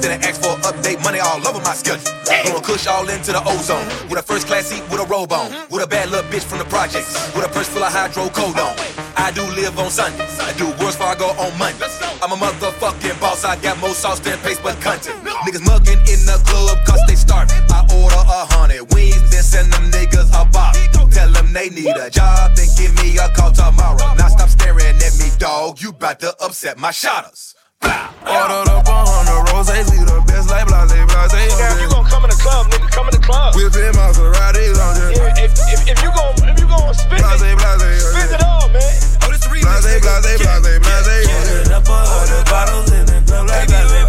called 0.00 0.20
my 0.20 0.28
ask 0.28 0.40
for 0.40 0.54
an 0.56 0.62
update. 0.62 1.02
Money 1.04 1.20
all 1.20 1.46
over 1.46 1.60
my 1.60 1.74
schedule. 1.74 2.00
Throwing 2.24 2.62
kush 2.62 2.86
all 2.86 3.08
into 3.08 3.32
the 3.32 3.42
ozone. 3.44 3.86
With 4.08 4.18
a 4.18 4.22
first 4.22 4.46
class 4.46 4.66
seat 4.66 4.82
with 4.90 5.00
a 5.00 5.06
robe 5.06 5.32
on. 5.32 5.52
With 5.70 5.82
a 5.82 5.86
bad 5.86 6.10
little 6.10 6.28
bitch 6.30 6.44
from 6.44 6.58
the 6.58 6.64
projects. 6.64 7.14
With 7.34 7.44
a 7.44 7.48
purse 7.48 7.68
full 7.68 7.82
of 7.82 7.92
hydrocodone. 7.92 8.76
I 9.16 9.30
do 9.32 9.42
live 9.54 9.78
on 9.78 9.90
Sundays. 9.90 10.38
I 10.40 10.52
do 10.56 10.66
worse 10.82 10.96
before 10.96 11.08
I 11.08 11.14
go 11.16 11.28
on 11.36 11.56
Monday. 11.58 11.86
I'm 12.22 12.32
a 12.32 12.36
motherfucking 12.36 13.20
boss. 13.20 13.44
I 13.44 13.56
got 13.60 13.78
more 13.80 13.94
sauce 13.94 14.20
than 14.20 14.38
paste 14.38 14.62
but 14.62 14.80
content. 14.80 15.16
Niggas 15.44 15.64
mugging 15.66 16.00
in 16.08 16.20
the 16.24 16.40
club 16.46 16.78
cause 16.86 17.02
they 17.06 17.14
starving. 17.16 17.56
I 17.70 17.84
order 18.00 18.16
a 18.16 18.40
hundred 18.54 18.92
wings, 18.94 19.30
then 19.30 19.42
send 19.42 19.72
them 19.72 19.90
niggas 19.90 20.30
a 20.32 20.44
box. 20.50 20.78
Tell 21.12 21.30
them 21.32 21.52
they 21.52 21.68
need 21.70 21.96
a 21.96 22.08
job, 22.08 22.54
then 22.54 22.68
give 22.78 22.94
me 23.02 23.18
a 23.18 23.28
call 23.34 23.50
tomorrow. 23.50 24.14
Now 24.14 24.28
stop 24.28 24.48
staring 24.48 24.96
at 24.96 25.14
me, 25.18 25.28
dog. 25.38 25.82
You 25.82 25.92
bout 25.92 26.20
to 26.20 26.34
upset 26.40 26.78
my 26.78 26.92
shotters. 26.92 27.49
Ordered 27.82 28.68
up 28.68 28.84
a 28.86 28.96
hundred 29.08 29.40
roses, 29.52 29.88
see 29.88 30.04
the 30.04 30.20
best 30.28 30.50
like 30.52 30.66
blase, 30.68 30.92
blase, 30.92 31.52
on 31.52 31.58
Now, 31.58 31.72
if 31.72 31.80
you 31.80 31.88
jet. 31.88 31.96
gonna 31.96 32.08
come 32.08 32.24
in 32.24 32.30
the 32.30 32.36
club, 32.36 32.66
nigga, 32.68 32.88
come 32.92 33.08
in 33.08 33.14
the 33.16 33.24
club. 33.24 33.56
Whipping 33.56 33.94
Maseratis 33.96 34.76
on 34.76 34.92
jet. 35.00 35.16
Yeah, 35.16 35.44
if, 35.44 35.52
if, 35.72 35.80
if 35.88 35.98
you 36.04 36.10
gon' 36.12 36.36
if 36.44 36.60
you 36.60 36.68
gon' 36.68 36.92
spend 36.92 37.24
Blase, 37.24 37.40
it, 37.40 37.56
blase, 37.56 38.04
on 38.04 38.12
spend 38.12 38.32
it 38.36 38.42
all, 38.44 38.68
man. 38.68 38.84
Oh, 39.24 39.32
this 39.32 39.40
the 39.40 39.48
remix. 39.48 39.64
Blase, 39.64 40.00
blase, 40.04 40.40
blase, 40.44 40.80
blase, 40.84 41.28
on 41.32 41.42
jet. 41.48 41.72
Up 41.72 41.88
a 41.88 41.96
hundred 41.96 42.44
bottles 42.52 42.92
in 42.92 43.04
the 43.08 43.18
club 43.24 43.48
like 43.48 43.68
blase, 43.68 43.99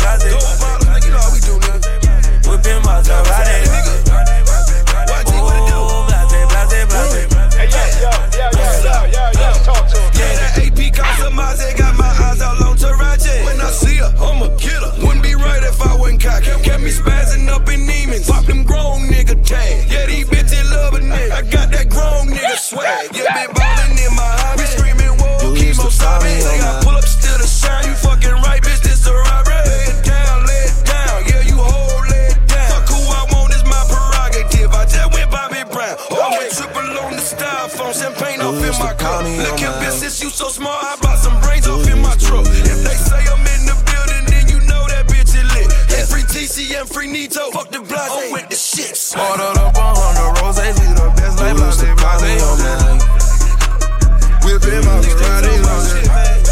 swag. 22.71 23.11
Yeah, 23.11 23.27
been 23.35 23.51
ballin' 23.53 23.99
in 23.99 24.13
my 24.15 24.31
hobby. 24.39 24.63
Screaming, 24.63 25.15
whoa, 25.19 25.51
keep 25.59 25.75
on 25.75 25.91
sobbing. 25.91 26.39
They 26.39 26.57
got 26.63 26.83
pull 26.83 26.95
up, 26.95 27.03
still 27.03 27.35
the 27.37 27.47
shine. 27.47 27.83
You 27.83 27.95
fucking 27.99 28.37
right, 28.47 28.63
bitch, 28.63 28.79
this 28.79 29.03
is 29.03 29.07
a 29.07 29.13
robbery. 29.13 29.59
Lay 29.67 29.91
it 29.91 29.99
down, 30.07 30.47
lay 30.47 30.63
it 30.71 30.77
down. 30.87 31.17
Yeah, 31.27 31.43
you 31.43 31.59
hold, 31.59 32.07
lay 32.07 32.31
it 32.31 32.39
down. 32.47 32.71
Fuck 32.71 32.87
who 32.87 33.01
I 33.03 33.27
want 33.35 33.51
is 33.51 33.65
my 33.67 33.81
prerogative. 33.91 34.71
I 34.71 34.87
just 34.87 35.11
went 35.11 35.29
Bobby 35.29 35.63
Brown. 35.67 35.99
Oh, 36.15 36.31
I 36.31 36.47
triple 36.47 36.87
on 37.03 37.11
the 37.19 37.23
styrofoam. 37.23 37.91
Champagne 37.91 38.39
off 38.39 38.63
in 38.63 38.75
my 38.79 38.95
cup. 38.95 39.27
Look 39.27 39.59
at 39.59 39.75
bitch, 39.83 39.99
since 39.99 40.23
you 40.23 40.29
so 40.31 40.47
smart, 40.47 40.79
I 40.79 40.95
bought 41.03 41.19
some 41.19 41.35
brains 41.43 41.67
off 41.67 41.83
in 41.91 41.99
my 41.99 42.15
truck. 42.23 42.47
If 42.47 42.79
they 42.87 42.95
say 42.95 43.21
I'm 43.27 43.43
in 43.51 43.67
the 43.67 43.75
building, 43.83 44.25
then 44.31 44.47
you 44.47 44.63
know 44.71 44.87
that 44.87 45.11
bitch 45.11 45.35
is 45.35 45.43
lit. 45.51 45.67
Free 46.07 46.23
TC 46.23 46.71
and 46.79 46.87
free 46.87 47.11
Nito. 47.11 47.51
Fuck 47.51 47.69
the 47.69 47.83
blase. 47.83 48.15
I'm 48.15 48.31
with 48.31 48.47
the. 48.47 48.61
Ordered 49.11 49.60
Whipping 54.71 54.87
my 54.87 55.01
Ferrari 55.01 55.51
on 55.51 55.83
that. 55.83 56.47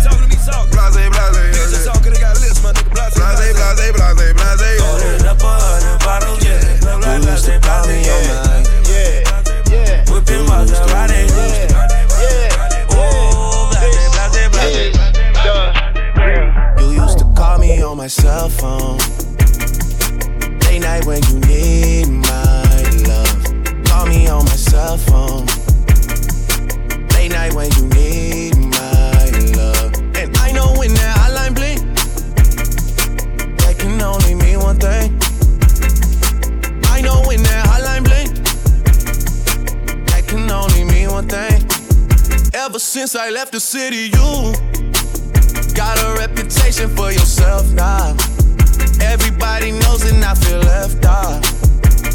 Talking 0.00 0.24
to 0.24 0.28
me 0.32 0.40
talk. 0.40 0.72
Blase, 0.72 0.96
blase, 0.96 1.12
Nigga 1.52 1.84
talk, 1.84 2.00
they 2.00 2.16
got 2.16 2.40
lips, 2.40 2.64
my 2.64 2.72
nigga. 2.72 2.88
Blase, 2.96 3.12
blase, 3.12 3.52
blase, 3.52 3.92
blase, 3.92 4.32
blase. 4.56 4.80
Ordered 4.80 5.28
up 5.28 5.44
a 5.44 5.52
hundred 5.52 6.00
bottles, 6.00 6.40
yeah. 6.40 6.64
Blase, 6.80 7.28
blase, 7.28 7.60
blase, 7.60 8.08
yeah. 8.08 8.24
Yeah, 8.88 9.20
yeah. 9.68 10.08
Whipping 10.08 10.48
yeah. 10.48 10.64
On 17.84 17.96
my 17.98 18.06
cell 18.06 18.48
phone. 18.48 18.96
Late 20.64 20.80
night 20.80 21.04
when 21.04 21.22
you 21.24 21.38
need 21.40 22.08
my 22.08 22.64
love. 23.04 23.84
Call 23.84 24.06
me 24.06 24.26
on 24.26 24.44
my 24.46 24.56
cell 24.56 24.96
phone. 24.96 25.35
You 27.74 27.86
need 27.88 28.56
my 28.56 29.30
love. 29.56 29.92
And 30.14 30.36
I 30.36 30.52
know 30.52 30.74
when 30.78 30.94
that 30.94 31.16
hotline 31.18 31.54
bling, 31.54 31.80
that 33.56 33.76
can 33.78 34.00
only 34.00 34.34
mean 34.34 34.60
one 34.60 34.78
thing. 34.78 35.18
I 36.86 37.00
know 37.00 37.22
when 37.26 37.42
that 37.42 37.66
hotline 37.66 38.04
bling, 38.04 38.34
that 40.06 40.26
can 40.28 40.50
only 40.50 40.84
mean 40.84 41.10
one 41.10 41.28
thing. 41.28 41.66
Ever 42.54 42.78
since 42.78 43.16
I 43.16 43.30
left 43.30 43.52
the 43.52 43.60
city, 43.60 44.10
you 44.14 44.54
got 45.74 45.98
a 45.98 46.14
reputation 46.18 46.88
for 46.94 47.10
yourself 47.10 47.70
now. 47.72 48.16
Everybody 49.00 49.72
knows 49.72 50.02
and 50.10 50.24
I 50.24 50.34
feel 50.34 50.60
left 50.60 51.04
out. 51.04 51.42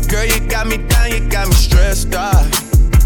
Girl, 0.10 0.26
you 0.26 0.40
got 0.48 0.68
me 0.68 0.78
down, 0.78 1.12
you 1.12 1.20
got 1.30 1.48
me 1.48 1.54
stressed 1.54 2.16
out. 2.16 2.71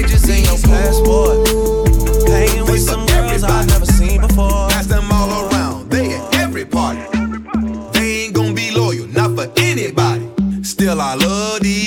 pages 0.00 0.28
in 0.28 0.44
your 0.44 0.58
passport. 0.58 1.48
Hanging 2.28 2.64
with 2.70 2.80
some 2.80 3.04
girls 3.06 3.42
I've 3.42 3.66
never 3.68 3.86
seen 3.86 4.20
before. 4.20 4.68
Pass 4.68 4.86
them 4.86 5.10
all 5.12 5.30
around, 5.48 5.90
they 5.90 6.14
at 6.14 6.34
every 6.34 6.64
party. 6.64 7.00
They 7.92 8.24
ain't 8.24 8.34
gonna 8.34 8.54
be 8.54 8.70
loyal, 8.70 9.06
not 9.08 9.36
for 9.36 9.50
anybody. 9.56 10.28
Still, 10.62 11.00
I 11.00 11.14
love 11.14 11.60
these 11.60 11.79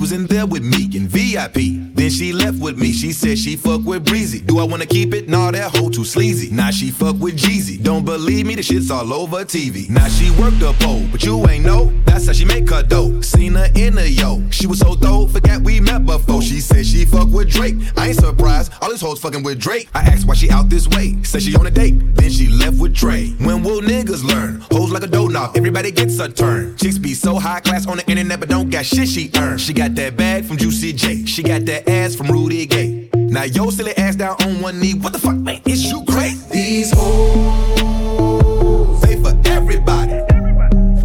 was 0.00 0.12
in 0.12 0.26
there 0.26 0.46
with 0.46 0.62
me 0.62 0.88
in 0.94 1.06
VIP. 1.06 1.79
Then 2.00 2.08
she 2.08 2.32
left 2.32 2.58
with 2.58 2.78
me. 2.78 2.92
She 2.92 3.12
said 3.12 3.38
she 3.38 3.56
fuck 3.56 3.84
with 3.84 4.06
Breezy. 4.06 4.40
Do 4.40 4.58
I 4.58 4.64
wanna 4.64 4.86
keep 4.86 5.12
it? 5.12 5.28
Nah, 5.28 5.50
that 5.50 5.76
hoe 5.76 5.90
too 5.90 6.06
sleazy. 6.06 6.50
Now 6.50 6.70
she 6.70 6.90
fuck 6.90 7.16
with 7.16 7.36
Jeezy. 7.36 7.82
Don't 7.82 8.06
believe 8.06 8.46
me, 8.46 8.54
the 8.54 8.62
shit's 8.62 8.90
all 8.90 9.12
over 9.12 9.44
TV. 9.44 9.90
Now 9.90 10.08
she 10.08 10.30
worked 10.30 10.60
the 10.60 10.72
pole, 10.80 11.04
but 11.12 11.22
you 11.22 11.46
ain't 11.50 11.62
know. 11.62 11.92
That's 12.06 12.26
how 12.26 12.32
she 12.32 12.46
make 12.46 12.70
her 12.70 12.82
dough. 12.82 13.20
Seen 13.20 13.52
her 13.52 13.68
in 13.74 13.98
a 13.98 14.06
yo. 14.06 14.42
She 14.50 14.66
was 14.66 14.78
so 14.78 14.94
dope, 14.94 15.32
forgot 15.32 15.60
we 15.60 15.78
met 15.78 16.06
before. 16.06 16.40
She 16.40 16.60
said 16.60 16.86
she 16.86 17.04
fuck 17.04 17.28
with 17.28 17.50
Drake. 17.50 17.74
I 17.98 18.08
ain't 18.08 18.16
surprised. 18.16 18.72
All 18.80 18.88
these 18.88 19.02
hoes 19.02 19.20
fucking 19.20 19.42
with 19.42 19.60
Drake. 19.60 19.90
I 19.94 20.00
asked 20.00 20.26
why 20.26 20.34
she 20.34 20.48
out 20.48 20.70
this 20.70 20.88
way. 20.88 21.22
Said 21.22 21.42
she 21.42 21.54
on 21.54 21.66
a 21.66 21.70
date. 21.70 22.16
Then 22.16 22.30
she 22.30 22.48
left 22.48 22.78
with 22.78 22.96
Trey. 22.96 23.28
When 23.40 23.62
will 23.62 23.82
niggas 23.82 24.24
learn? 24.24 24.60
Hoes 24.72 24.90
like 24.90 25.02
a 25.02 25.06
doughnut. 25.06 25.54
Everybody 25.54 25.90
gets 25.90 26.18
a 26.18 26.30
turn. 26.30 26.76
Chicks 26.78 26.96
be 26.96 27.12
so 27.12 27.38
high 27.38 27.60
class 27.60 27.86
on 27.86 27.98
the 27.98 28.10
internet, 28.10 28.40
but 28.40 28.48
don't 28.48 28.70
got 28.70 28.86
shit 28.86 29.06
she 29.06 29.30
earned. 29.36 29.60
She 29.60 29.74
got 29.74 29.94
that 29.96 30.16
bag 30.16 30.46
from 30.46 30.56
Juicy 30.56 30.94
J. 30.94 31.26
She 31.26 31.42
got 31.42 31.66
that 31.66 31.89
ass 31.90 32.14
from 32.14 32.28
Rudy 32.28 32.66
Gay. 32.66 33.08
Now 33.14 33.44
yo 33.44 33.70
silly 33.70 33.96
ass 33.96 34.16
down 34.16 34.36
on 34.42 34.60
one 34.60 34.80
knee. 34.80 34.94
What 34.94 35.12
the 35.12 35.18
fuck, 35.18 35.36
man? 35.36 35.60
Is 35.66 35.90
you 35.90 36.04
crazy? 36.08 36.38
These 36.50 36.92
hoes, 36.92 39.00
they 39.02 39.16
for 39.20 39.34
everybody. 39.46 40.12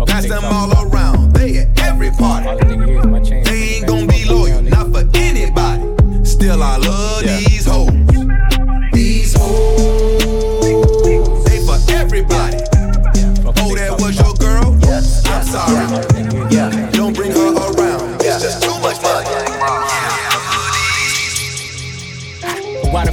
Pass 0.06 0.28
them 0.28 0.46
all 0.46 0.72
around. 0.88 1.34
They 1.34 1.58
at 1.58 1.80
every 1.80 2.12
party. 2.12 2.46
They 3.44 3.76
ain't 3.76 3.88
gonna 3.88 4.08
be 4.08 4.26
loyal, 4.26 4.62
not 4.62 4.92
for 4.94 5.04
anybody. 5.16 5.84
Still, 6.24 6.62
I 6.62 6.78
love 6.78 7.05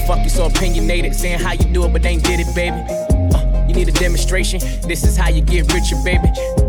fuck 0.07 0.23
you 0.23 0.31
so 0.31 0.47
opinionated? 0.47 1.15
Saying 1.15 1.41
how 1.41 1.53
you 1.53 1.65
do 1.65 1.85
it, 1.85 1.93
but 1.93 2.05
ain't 2.05 2.25
did 2.25 2.41
it, 2.41 2.55
baby. 2.55 2.77
Uh, 3.35 3.67
you 3.67 3.75
need 3.75 3.89
a 3.89 3.93
demonstration. 3.93 4.61
This 4.83 5.05
is 5.05 5.17
how 5.17 5.29
you 5.29 5.43
get 5.43 5.73
richer, 5.73 5.97
baby. 6.05 6.62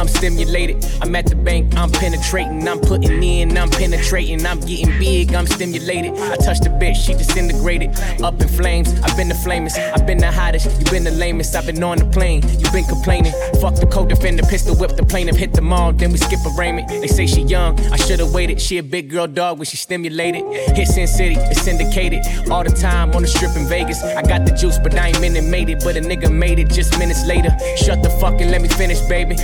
I'm 0.00 0.08
stimulated. 0.08 0.82
I'm 1.02 1.14
at 1.14 1.26
the 1.26 1.36
bank, 1.36 1.76
I'm 1.76 1.90
penetrating. 1.90 2.66
I'm 2.66 2.80
putting 2.80 3.22
in, 3.22 3.58
I'm 3.58 3.68
penetrating. 3.68 4.46
I'm 4.46 4.58
getting 4.60 4.98
big, 4.98 5.34
I'm 5.34 5.46
stimulated. 5.46 6.12
I 6.18 6.36
touched 6.36 6.64
the 6.64 6.70
bitch, 6.70 6.96
she 6.96 7.12
disintegrated. 7.12 7.90
Up 8.22 8.40
in 8.40 8.48
flames, 8.48 8.98
I've 9.02 9.14
been 9.14 9.28
the 9.28 9.34
flamest. 9.34 9.78
I've 9.78 10.06
been 10.06 10.16
the 10.16 10.32
hottest, 10.32 10.64
you've 10.80 10.90
been 10.90 11.04
the 11.04 11.10
lamest. 11.10 11.54
I've 11.54 11.66
been 11.66 11.82
on 11.82 11.98
the 11.98 12.06
plane, 12.06 12.42
you've 12.58 12.72
been 12.72 12.86
complaining. 12.86 13.34
Fuck 13.60 13.74
the 13.74 13.86
co-defender, 13.86 14.42
pistol 14.44 14.74
whip 14.74 14.96
the 14.96 15.04
plaintiff, 15.04 15.36
hit 15.36 15.52
the 15.52 15.60
mall, 15.60 15.92
then 15.92 16.12
we 16.12 16.16
skip 16.16 16.40
arraignment. 16.56 16.88
They 16.88 17.06
say 17.06 17.26
she 17.26 17.42
young, 17.42 17.78
I 17.92 17.96
should've 17.96 18.32
waited. 18.32 18.58
She 18.58 18.78
a 18.78 18.82
big 18.82 19.10
girl 19.10 19.26
dog 19.26 19.58
when 19.58 19.66
she 19.66 19.76
stimulated. 19.76 20.44
Hit 20.74 20.88
Sin 20.88 21.08
City, 21.08 21.34
it's 21.36 21.60
syndicated. 21.60 22.24
All 22.50 22.64
the 22.64 22.70
time 22.70 23.12
on 23.12 23.20
the 23.20 23.28
strip 23.28 23.54
in 23.54 23.66
Vegas. 23.66 24.02
I 24.02 24.22
got 24.22 24.46
the 24.46 24.52
juice, 24.52 24.78
but 24.78 24.94
I 24.94 25.08
ain't 25.08 25.20
minute 25.20 25.44
made 25.44 25.68
it. 25.68 25.84
But 25.84 25.98
a 25.98 26.00
nigga 26.00 26.32
made 26.32 26.58
it 26.58 26.70
just 26.70 26.98
minutes 26.98 27.26
later. 27.26 27.50
Shut 27.76 28.02
the 28.02 28.08
fuck 28.08 28.40
and 28.40 28.50
let 28.50 28.62
me 28.62 28.68
finish, 28.68 29.00
baby. 29.02 29.36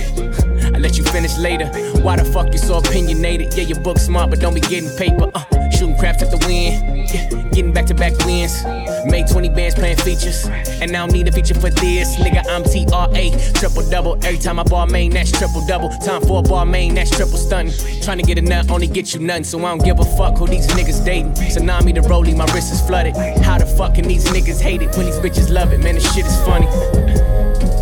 I 0.77 0.79
let 0.79 0.95
you 0.95 1.03
finish 1.05 1.35
later. 1.39 1.65
Why 2.03 2.17
the 2.17 2.23
fuck 2.23 2.53
you 2.53 2.59
so 2.59 2.77
opinionated? 2.77 3.51
Yeah, 3.55 3.63
your 3.63 3.79
book 3.79 3.97
smart, 3.97 4.29
but 4.29 4.39
don't 4.39 4.53
be 4.53 4.61
getting 4.61 4.95
paper. 4.95 5.31
Uh, 5.33 5.69
shooting 5.71 5.97
craps 5.97 6.21
at 6.21 6.29
the 6.29 6.37
wind. 6.45 7.09
Yeah, 7.09 7.29
getting 7.49 7.73
back 7.73 7.87
to 7.87 7.95
back 7.95 8.13
wins. 8.27 8.63
Made 9.09 9.27
20 9.27 9.49
bands 9.49 9.73
playing 9.73 9.97
features. 9.97 10.45
And 10.79 10.95
I 10.95 11.07
need 11.07 11.27
a 11.27 11.31
feature 11.31 11.55
for 11.55 11.71
this. 11.71 12.17
Nigga, 12.17 12.45
I'm 12.47 12.61
TRA. 12.61 13.53
Triple 13.53 13.89
double. 13.89 14.23
Every 14.23 14.37
time 14.37 14.59
I 14.59 14.63
ball 14.65 14.85
main, 14.85 15.13
that's 15.13 15.31
triple 15.31 15.65
double. 15.65 15.89
Time 15.89 16.21
for 16.21 16.41
a 16.41 16.43
ball 16.43 16.65
main, 16.65 16.93
that's 16.93 17.09
triple 17.09 17.39
stunting. 17.39 17.73
Trying 18.03 18.19
to 18.19 18.23
get 18.23 18.37
a 18.37 18.43
nut, 18.43 18.69
only 18.69 18.85
get 18.85 19.15
you 19.15 19.19
nothing. 19.19 19.45
So 19.45 19.57
I 19.65 19.75
don't 19.75 19.83
give 19.83 19.99
a 19.99 20.05
fuck 20.05 20.37
who 20.37 20.45
these 20.45 20.67
niggas 20.67 21.03
dating. 21.03 21.33
Tsunami 21.33 21.95
the 21.95 22.01
rollie, 22.01 22.37
my 22.37 22.45
wrist 22.53 22.71
is 22.71 22.81
flooded. 22.81 23.17
How 23.41 23.57
the 23.57 23.65
fuck 23.65 23.95
can 23.95 24.07
these 24.07 24.25
niggas 24.25 24.61
hate 24.61 24.83
it 24.83 24.95
when 24.95 25.07
these 25.07 25.17
bitches 25.17 25.49
love 25.49 25.73
it? 25.73 25.79
Man, 25.79 25.95
this 25.95 26.13
shit 26.13 26.27
is 26.27 26.37
funny. 26.45 26.67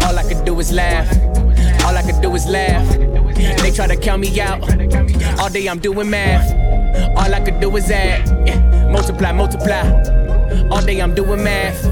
All 0.05 0.17
I 0.17 0.23
could 0.25 0.45
do 0.45 0.57
is 0.61 0.71
laugh. 0.71 1.34
All 1.85 1.95
I 1.95 2.01
could 2.01 2.19
do 2.19 2.33
is 2.33 2.47
laugh. 2.47 2.87
They 3.61 3.69
try 3.69 3.85
to 3.85 3.95
count 3.95 4.21
me 4.21 4.41
out. 4.41 4.61
All 5.39 5.49
day 5.49 5.67
I'm 5.67 5.77
doing 5.77 6.09
math. 6.09 6.49
All 7.15 7.31
I 7.31 7.39
could 7.39 7.59
do 7.59 7.75
is 7.77 7.91
add. 7.91 8.91
Multiply, 8.91 9.31
multiply. 9.31 9.83
All 10.71 10.81
day 10.81 10.99
I'm 10.99 11.13
doing 11.13 11.43
math. 11.43 11.83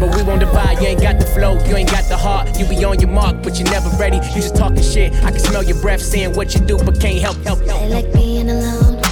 But 0.00 0.16
we 0.16 0.22
won't 0.22 0.40
divide. 0.40 0.80
You 0.80 0.86
ain't 0.88 1.02
got 1.02 1.20
the 1.20 1.26
flow, 1.26 1.62
you 1.66 1.76
ain't 1.76 1.90
got 1.90 2.08
the 2.08 2.16
heart. 2.16 2.58
You 2.58 2.66
be 2.66 2.82
on 2.84 2.98
your 3.00 3.10
mark, 3.10 3.42
but 3.42 3.58
you're 3.58 3.70
never 3.70 3.90
ready. 3.98 4.16
You 4.16 4.40
just 4.40 4.56
talking 4.56 4.82
shit. 4.82 5.12
I 5.22 5.30
can 5.30 5.40
smell 5.40 5.62
your 5.62 5.80
breath 5.82 6.00
saying 6.00 6.34
what 6.34 6.54
you 6.54 6.60
do, 6.60 6.78
but 6.78 6.98
can't 6.98 7.18
help, 7.18 7.36
help, 7.44 7.60
help. 7.60 7.82
I 7.82 7.88
like 7.88 8.12
being 8.14 8.48
alone. 8.50 9.02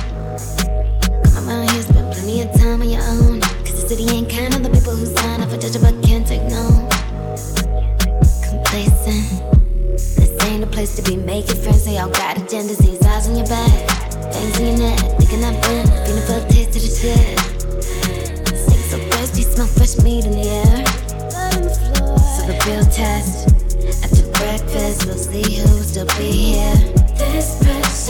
Come 1.34 1.48
around 1.48 1.70
here, 1.70 1.82
spend 1.82 2.10
plenty 2.14 2.40
of 2.40 2.52
time 2.54 2.80
on 2.80 2.88
your 2.88 3.02
own. 3.02 3.40
Cause 3.40 3.82
the 3.82 3.88
city 3.88 4.08
ain't 4.08 4.30
kind 4.30 4.54
of 4.54 4.62
the 4.62 4.70
people 4.70 4.96
who 4.96 5.04
sign 5.04 5.42
up 5.42 5.50
for 5.50 5.58
judge 5.58 5.76
place 10.72 10.96
to 10.96 11.02
be 11.02 11.16
making 11.16 11.56
friends. 11.62 11.84
They 11.84 11.98
all 11.98 12.08
got 12.08 12.36
agendas. 12.36 12.78
These 12.78 13.02
eyes 13.02 13.28
on 13.28 13.36
your 13.36 13.46
back. 13.46 13.70
Things 14.32 14.58
in 14.58 14.66
your 14.66 14.78
neck. 14.78 14.98
Thinking 15.18 15.44
I've 15.44 15.60
been. 15.62 15.86
Feeling 16.04 16.26
for 16.26 16.38
a 16.40 16.48
taste 16.50 16.74
of 16.76 16.82
the 16.82 16.90
shit. 17.00 17.38
Sing 18.54 18.82
so 18.90 18.98
thirsty. 19.10 19.42
Smell 19.42 19.66
fresh 19.66 19.98
meat 20.02 20.24
in 20.24 20.32
the 20.32 20.48
air. 20.48 20.86
So 22.34 22.40
the 22.48 22.54
real 22.66 22.84
test. 22.86 23.48
After 24.02 24.24
breakfast, 24.32 25.06
we'll 25.06 25.18
see 25.18 25.60
who'll 25.60 25.84
still 25.84 26.06
be 26.18 26.56
here. 26.56 26.74
This 27.18 27.58
pressure 27.62 28.01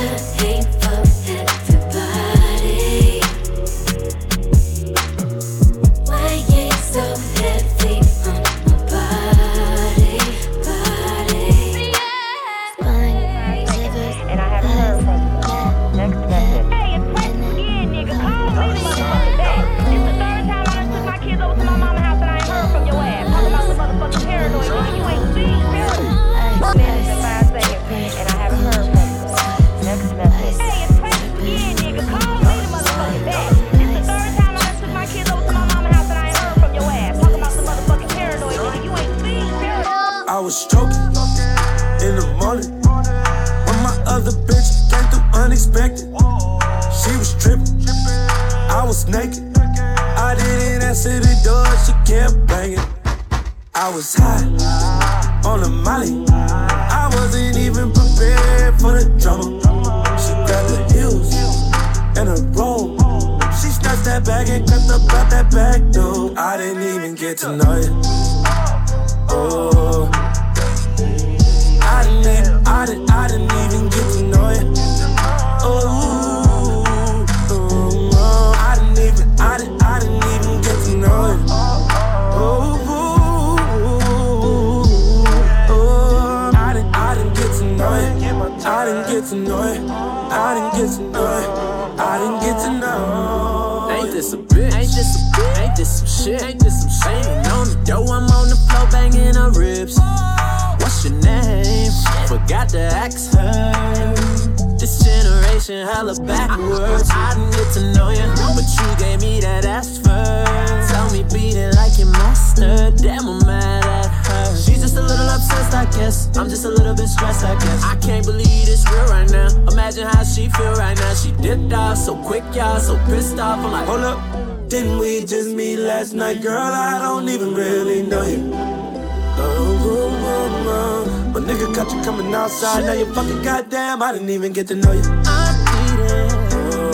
I'm 116.42 116.48
just 116.48 116.64
a 116.64 116.70
little 116.70 116.92
bit 116.92 117.06
stressed, 117.06 117.44
I 117.44 117.54
guess. 117.54 117.84
I 117.84 117.94
can't 118.00 118.26
believe 118.26 118.66
this 118.66 118.84
real 118.90 119.06
right 119.06 119.30
now. 119.30 119.46
Imagine 119.70 120.08
how 120.08 120.24
she 120.24 120.48
feel 120.48 120.72
right 120.72 120.98
now. 120.98 121.14
She 121.14 121.30
dipped 121.40 121.72
off 121.72 121.96
so 121.96 122.16
quick, 122.16 122.42
y'all, 122.52 122.80
so 122.80 122.96
pissed 123.06 123.38
off. 123.38 123.60
I'm 123.60 123.70
like, 123.70 123.86
Hold 123.86 124.00
up, 124.00 124.68
didn't 124.68 124.98
we 124.98 125.20
just 125.20 125.50
meet 125.54 125.76
last 125.76 126.14
night, 126.14 126.42
girl? 126.42 126.58
I 126.58 126.98
don't 126.98 127.28
even 127.28 127.54
really 127.54 128.02
know 128.02 128.26
you. 128.26 128.50
Oh, 128.54 129.78
oh, 129.84 130.10
oh, 130.26 130.64
oh. 130.66 131.30
But 131.32 131.44
nigga 131.44 131.72
caught 131.76 131.94
you 131.94 132.02
coming 132.02 132.34
outside. 132.34 132.86
Now 132.86 132.94
you 132.94 133.06
fucking 133.14 133.42
goddamn. 133.42 134.02
I 134.02 134.10
didn't 134.12 134.30
even 134.30 134.52
get 134.52 134.66
to 134.66 134.74
know 134.74 134.90
you. 134.90 135.02
I 135.06 135.54
need 135.70 136.00
it. 136.10 136.32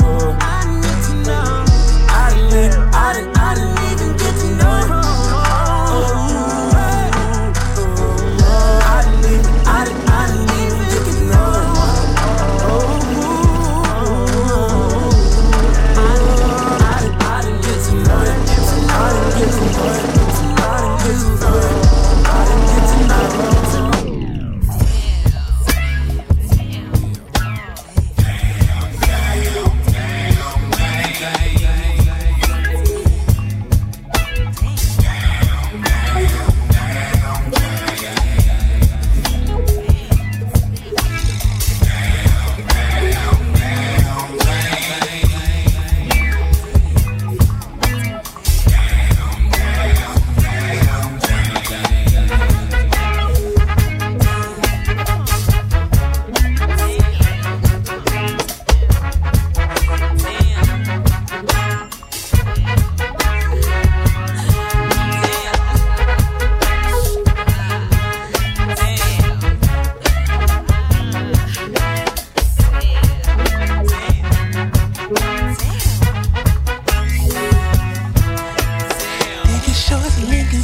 Oh. 0.02 0.36
I 0.42 0.66
need 0.76 1.04
to 1.06 1.14
know. 1.26 1.64
I 2.10 2.48
didn't, 2.50 2.94
I 2.94 3.12
didn't, 3.14 3.38
I 3.38 3.54
didn't 3.54 3.77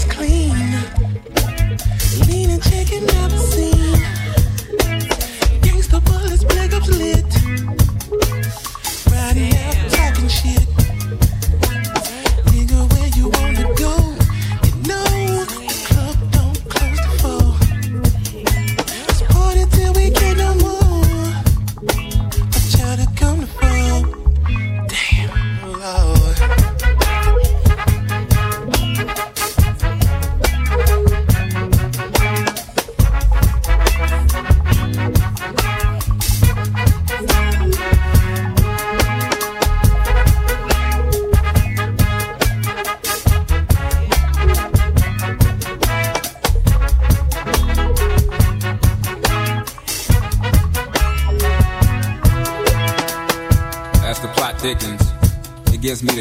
clean. 0.03 0.55
Bullets, 6.05 6.45
black 6.45 6.73
lit. 6.89 7.25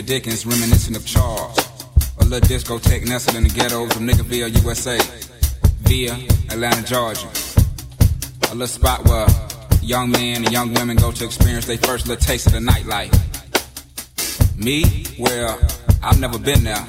The 0.05 0.13
Dickens 0.13 0.45
reminiscent 0.45 0.97
of 0.97 1.05
Charles. 1.05 1.57
A 2.19 2.25
little 2.25 2.47
discotheque 2.47 3.07
nestled 3.07 3.37
in 3.37 3.43
the 3.43 3.49
ghettos 3.49 3.95
of 3.95 4.01
Niggerville, 4.01 4.63
USA. 4.63 4.99
Via 5.81 6.13
Atlanta, 6.49 6.83
Georgia. 6.83 7.27
A 8.49 8.55
little 8.55 8.67
spot 8.67 9.05
where 9.05 9.27
young 9.81 10.11
men 10.11 10.43
and 10.43 10.51
young 10.51 10.73
women 10.73 10.97
go 10.97 11.11
to 11.11 11.25
experience 11.25 11.65
their 11.65 11.77
first 11.77 12.07
little 12.07 12.23
taste 12.23 12.47
of 12.47 12.53
the 12.53 12.59
nightlife. 12.59 13.13
Me? 14.57 15.05
Well, 15.19 15.59
I've 16.01 16.19
never 16.19 16.39
been 16.39 16.63
there. 16.63 16.85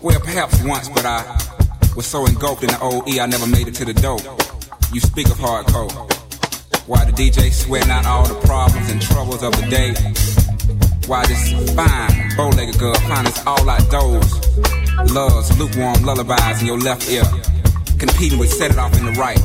Well, 0.00 0.20
perhaps 0.20 0.62
once, 0.64 0.88
but 0.88 1.04
I 1.04 1.22
was 1.96 2.06
so 2.06 2.26
engulfed 2.26 2.62
in 2.62 2.70
the 2.70 2.80
old 2.80 3.08
E, 3.08 3.20
I 3.20 3.26
never 3.26 3.46
made 3.46 3.68
it 3.68 3.74
to 3.76 3.84
the 3.84 3.94
dope. 3.94 4.24
You 4.92 5.00
speak 5.00 5.26
of 5.28 5.38
hardcore. 5.38 5.92
Why 6.86 7.04
the 7.04 7.12
DJ 7.12 7.52
sweating 7.52 7.90
out 7.90 8.06
all 8.06 8.26
the 8.26 8.40
problems 8.46 8.90
and 8.90 9.00
troubles 9.00 9.42
of 9.42 9.52
the 9.52 9.66
day? 9.68 9.94
Why 11.06 11.26
this 11.26 11.52
fine, 11.74 12.21
bow-legged 12.36 12.78
girl 12.78 12.94
finds 12.94 13.38
all 13.46 13.68
outdoors? 13.68 14.32
Loves 15.12 15.58
lukewarm 15.58 16.02
lullabies 16.04 16.60
in 16.60 16.66
your 16.66 16.78
left 16.78 17.08
ear, 17.10 17.24
competing 17.98 18.38
with 18.38 18.50
set 18.50 18.70
it 18.70 18.78
off 18.78 18.96
in 18.98 19.06
the 19.06 19.12
right. 19.12 19.40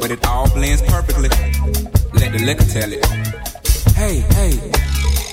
But 0.00 0.10
it 0.10 0.24
all 0.26 0.48
blends 0.50 0.82
perfectly. 0.82 1.28
Let 2.12 2.32
the 2.32 2.42
liquor 2.44 2.64
tell 2.64 2.92
it. 2.92 3.04
Hey, 3.94 4.20
hey, 4.34 4.52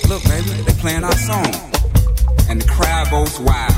look, 0.08 0.24
baby, 0.24 0.50
they 0.64 0.74
playing 0.80 1.04
our 1.04 1.18
song. 1.18 1.52
And 2.50 2.62
the 2.62 2.68
crowd 2.68 3.10
goes 3.10 3.40
wild, 3.40 3.72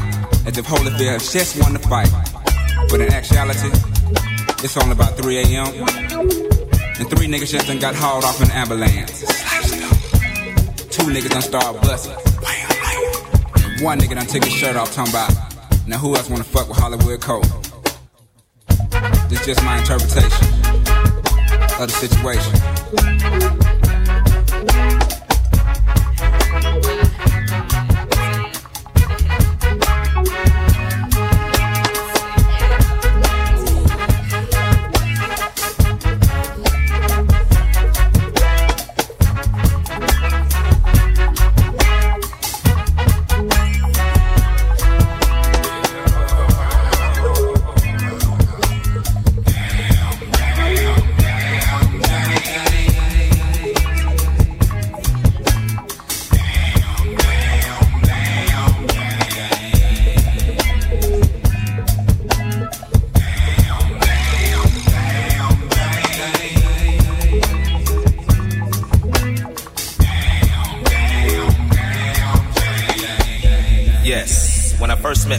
as 0.47 0.57
if 0.57 0.65
Holyfield 0.65 1.19
has 1.19 1.31
just 1.31 1.59
won 1.61 1.73
the 1.73 1.79
fight. 1.79 2.09
But 2.89 3.01
in 3.01 3.11
actuality, 3.11 3.69
it's 4.63 4.77
only 4.77 4.93
about 4.93 5.17
3 5.17 5.37
a.m. 5.37 5.67
And 6.99 7.09
three 7.09 7.27
niggas 7.27 7.51
just 7.51 7.67
done 7.67 7.79
got 7.79 7.95
hauled 7.95 8.23
off 8.23 8.41
in 8.41 8.51
an 8.51 8.55
ambulance. 8.55 9.21
Two 10.89 11.03
niggas 11.03 11.29
done 11.29 11.41
started 11.41 11.81
busting. 11.81 12.32
One 13.83 13.99
nigga 13.99 14.15
done 14.15 14.25
took 14.27 14.45
his 14.45 14.53
shirt 14.53 14.77
off, 14.77 14.93
talking 14.95 15.11
about, 15.11 15.29
now 15.85 15.97
who 15.97 16.15
else 16.15 16.29
wanna 16.29 16.45
fuck 16.45 16.69
with 16.69 16.77
Hollywood 16.77 17.19
Cole? 17.19 17.41
This 19.27 19.45
just 19.45 19.61
my 19.65 19.77
interpretation 19.77 20.47
of 21.81 21.89
the 21.89 21.97
situation. 21.99 23.72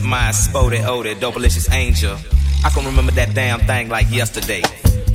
My 0.03 0.31
SpottieOttieDopaliscious 0.31 1.73
angel, 1.73 2.17
I 2.65 2.71
can 2.71 2.85
remember 2.85 3.13
that 3.13 3.35
damn 3.35 3.61
thing 3.61 3.89
like 3.89 4.11
yesterday. 4.11 4.63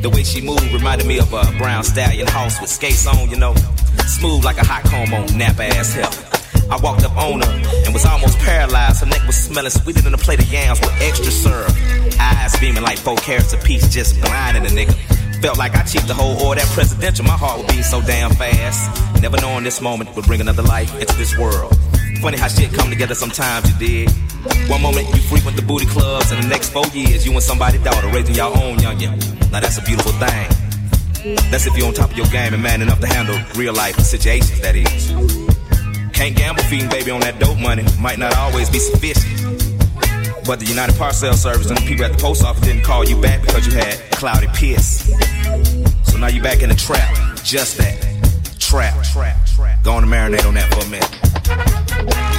The 0.02 0.10
way 0.10 0.24
she 0.24 0.42
moved 0.42 0.72
reminded 0.72 1.06
me 1.06 1.20
of 1.20 1.34
a 1.34 1.44
brown 1.58 1.84
stallion 1.84 2.28
horse 2.28 2.62
with 2.62 2.70
skates 2.70 3.06
on, 3.06 3.30
you 3.30 3.36
know, 3.36 3.54
smooth 4.08 4.46
like 4.46 4.58
a 4.58 4.66
hot 4.66 4.84
comb 4.84 5.14
on 5.14 5.38
nap 5.38 5.60
ass 5.60 5.94
hell. 5.94 6.14
I 6.72 6.80
walked 6.82 7.04
up 7.04 7.18
on 7.18 7.42
her 7.42 7.84
and 7.86 7.94
was 7.94 8.06
almost 8.06 8.38
paralyzed. 8.40 9.02
Her 9.02 9.08
neck 9.08 9.26
was 9.28 9.36
smelling 9.36 9.70
sweeter 9.70 10.02
than 10.02 10.14
a 10.14 10.18
plate 10.18 10.40
of 10.40 10.52
yams 10.52 10.80
with 10.80 10.94
extra 11.02 11.32
syrup. 11.32 11.74
Eyes 12.20 12.58
beaming 12.60 12.84
like 12.84 12.98
four 12.98 13.18
carats 13.18 13.54
apiece, 13.54 13.90
just 13.90 14.22
blinding 14.22 14.64
the 14.64 14.70
nigga. 14.70 14.96
Felt 15.42 15.58
like 15.58 15.76
I 15.76 15.84
cheated 15.84 16.08
the 16.08 16.14
whole 16.14 16.40
order 16.42 16.62
that 16.62 16.70
presidential. 16.74 17.26
My 17.26 17.38
heart 17.38 17.60
would 17.60 17.68
beat 17.68 17.84
so 17.84 18.02
damn 18.02 18.32
fast. 18.32 19.22
Never 19.22 19.38
knowing 19.42 19.64
this 19.64 19.82
moment 19.82 20.16
would 20.16 20.26
bring 20.26 20.42
another 20.42 20.64
life 20.64 20.94
into 21.00 21.16
this 21.18 21.38
world. 21.38 21.76
Funny 22.22 22.38
how 22.38 22.48
shit 22.48 22.74
come 22.74 22.90
together 22.90 23.16
sometimes, 23.16 23.70
you 23.72 24.06
did. 24.06 24.29
One 24.70 24.82
moment 24.82 25.08
you 25.10 25.22
frequent 25.22 25.58
the 25.58 25.64
booty 25.64 25.86
clubs, 25.86 26.32
and 26.32 26.44
the 26.44 26.48
next 26.48 26.70
four 26.70 26.86
years 26.94 27.26
you 27.26 27.34
and 27.34 27.44
somebody's 27.44 27.84
daughter 27.84 28.08
raising 28.08 28.36
your 28.36 28.48
own 28.48 28.78
youngin'. 28.78 29.52
Now 29.52 29.60
that's 29.60 29.78
a 29.78 29.82
beautiful 29.82 30.14
thing. 30.14 30.48
That's 31.52 31.68
if 31.68 31.78
you're 31.78 31.88
on 31.88 31.94
top 31.94 32.12
of 32.12 32.18
your 32.18 32.28
game 32.28 32.54
and 32.54 32.64
man 32.64 32.82
enough 32.82 33.00
to 33.02 33.08
handle 33.08 33.38
real 33.56 33.74
life 33.74 33.98
situations, 34.00 34.62
that 34.62 34.76
is. 34.76 35.12
Can't 36.14 36.36
gamble 36.36 36.64
feeding 36.64 36.90
baby 36.90 37.12
on 37.12 37.20
that 37.22 37.40
dope 37.40 37.60
money, 37.60 37.84
might 38.00 38.20
not 38.20 38.36
always 38.38 38.70
be 38.70 38.80
sufficient. 38.80 39.26
But 40.46 40.60
the 40.60 40.66
United 40.66 40.96
Parcel 40.98 41.34
Service 41.34 41.70
and 41.70 41.78
the 41.78 41.86
people 41.86 42.06
at 42.06 42.14
the 42.14 42.18
post 42.18 42.44
office 42.44 42.64
didn't 42.64 42.84
call 42.84 43.06
you 43.06 43.20
back 43.22 43.42
because 43.42 43.68
you 43.68 43.74
had 43.74 44.00
cloudy 44.12 44.48
piss. 44.54 45.12
So 46.04 46.18
now 46.18 46.28
you're 46.28 46.44
back 46.44 46.62
in 46.62 46.70
the 46.70 46.76
trap, 46.76 47.14
just 47.44 47.78
that. 47.78 48.06
Trap. 48.60 48.96
Go 49.84 49.94
on 49.94 50.04
and 50.04 50.12
marinate 50.12 50.46
on 50.46 50.54
that 50.54 50.74
for 50.74 50.86
a 50.86 50.90
minute. 50.90 52.39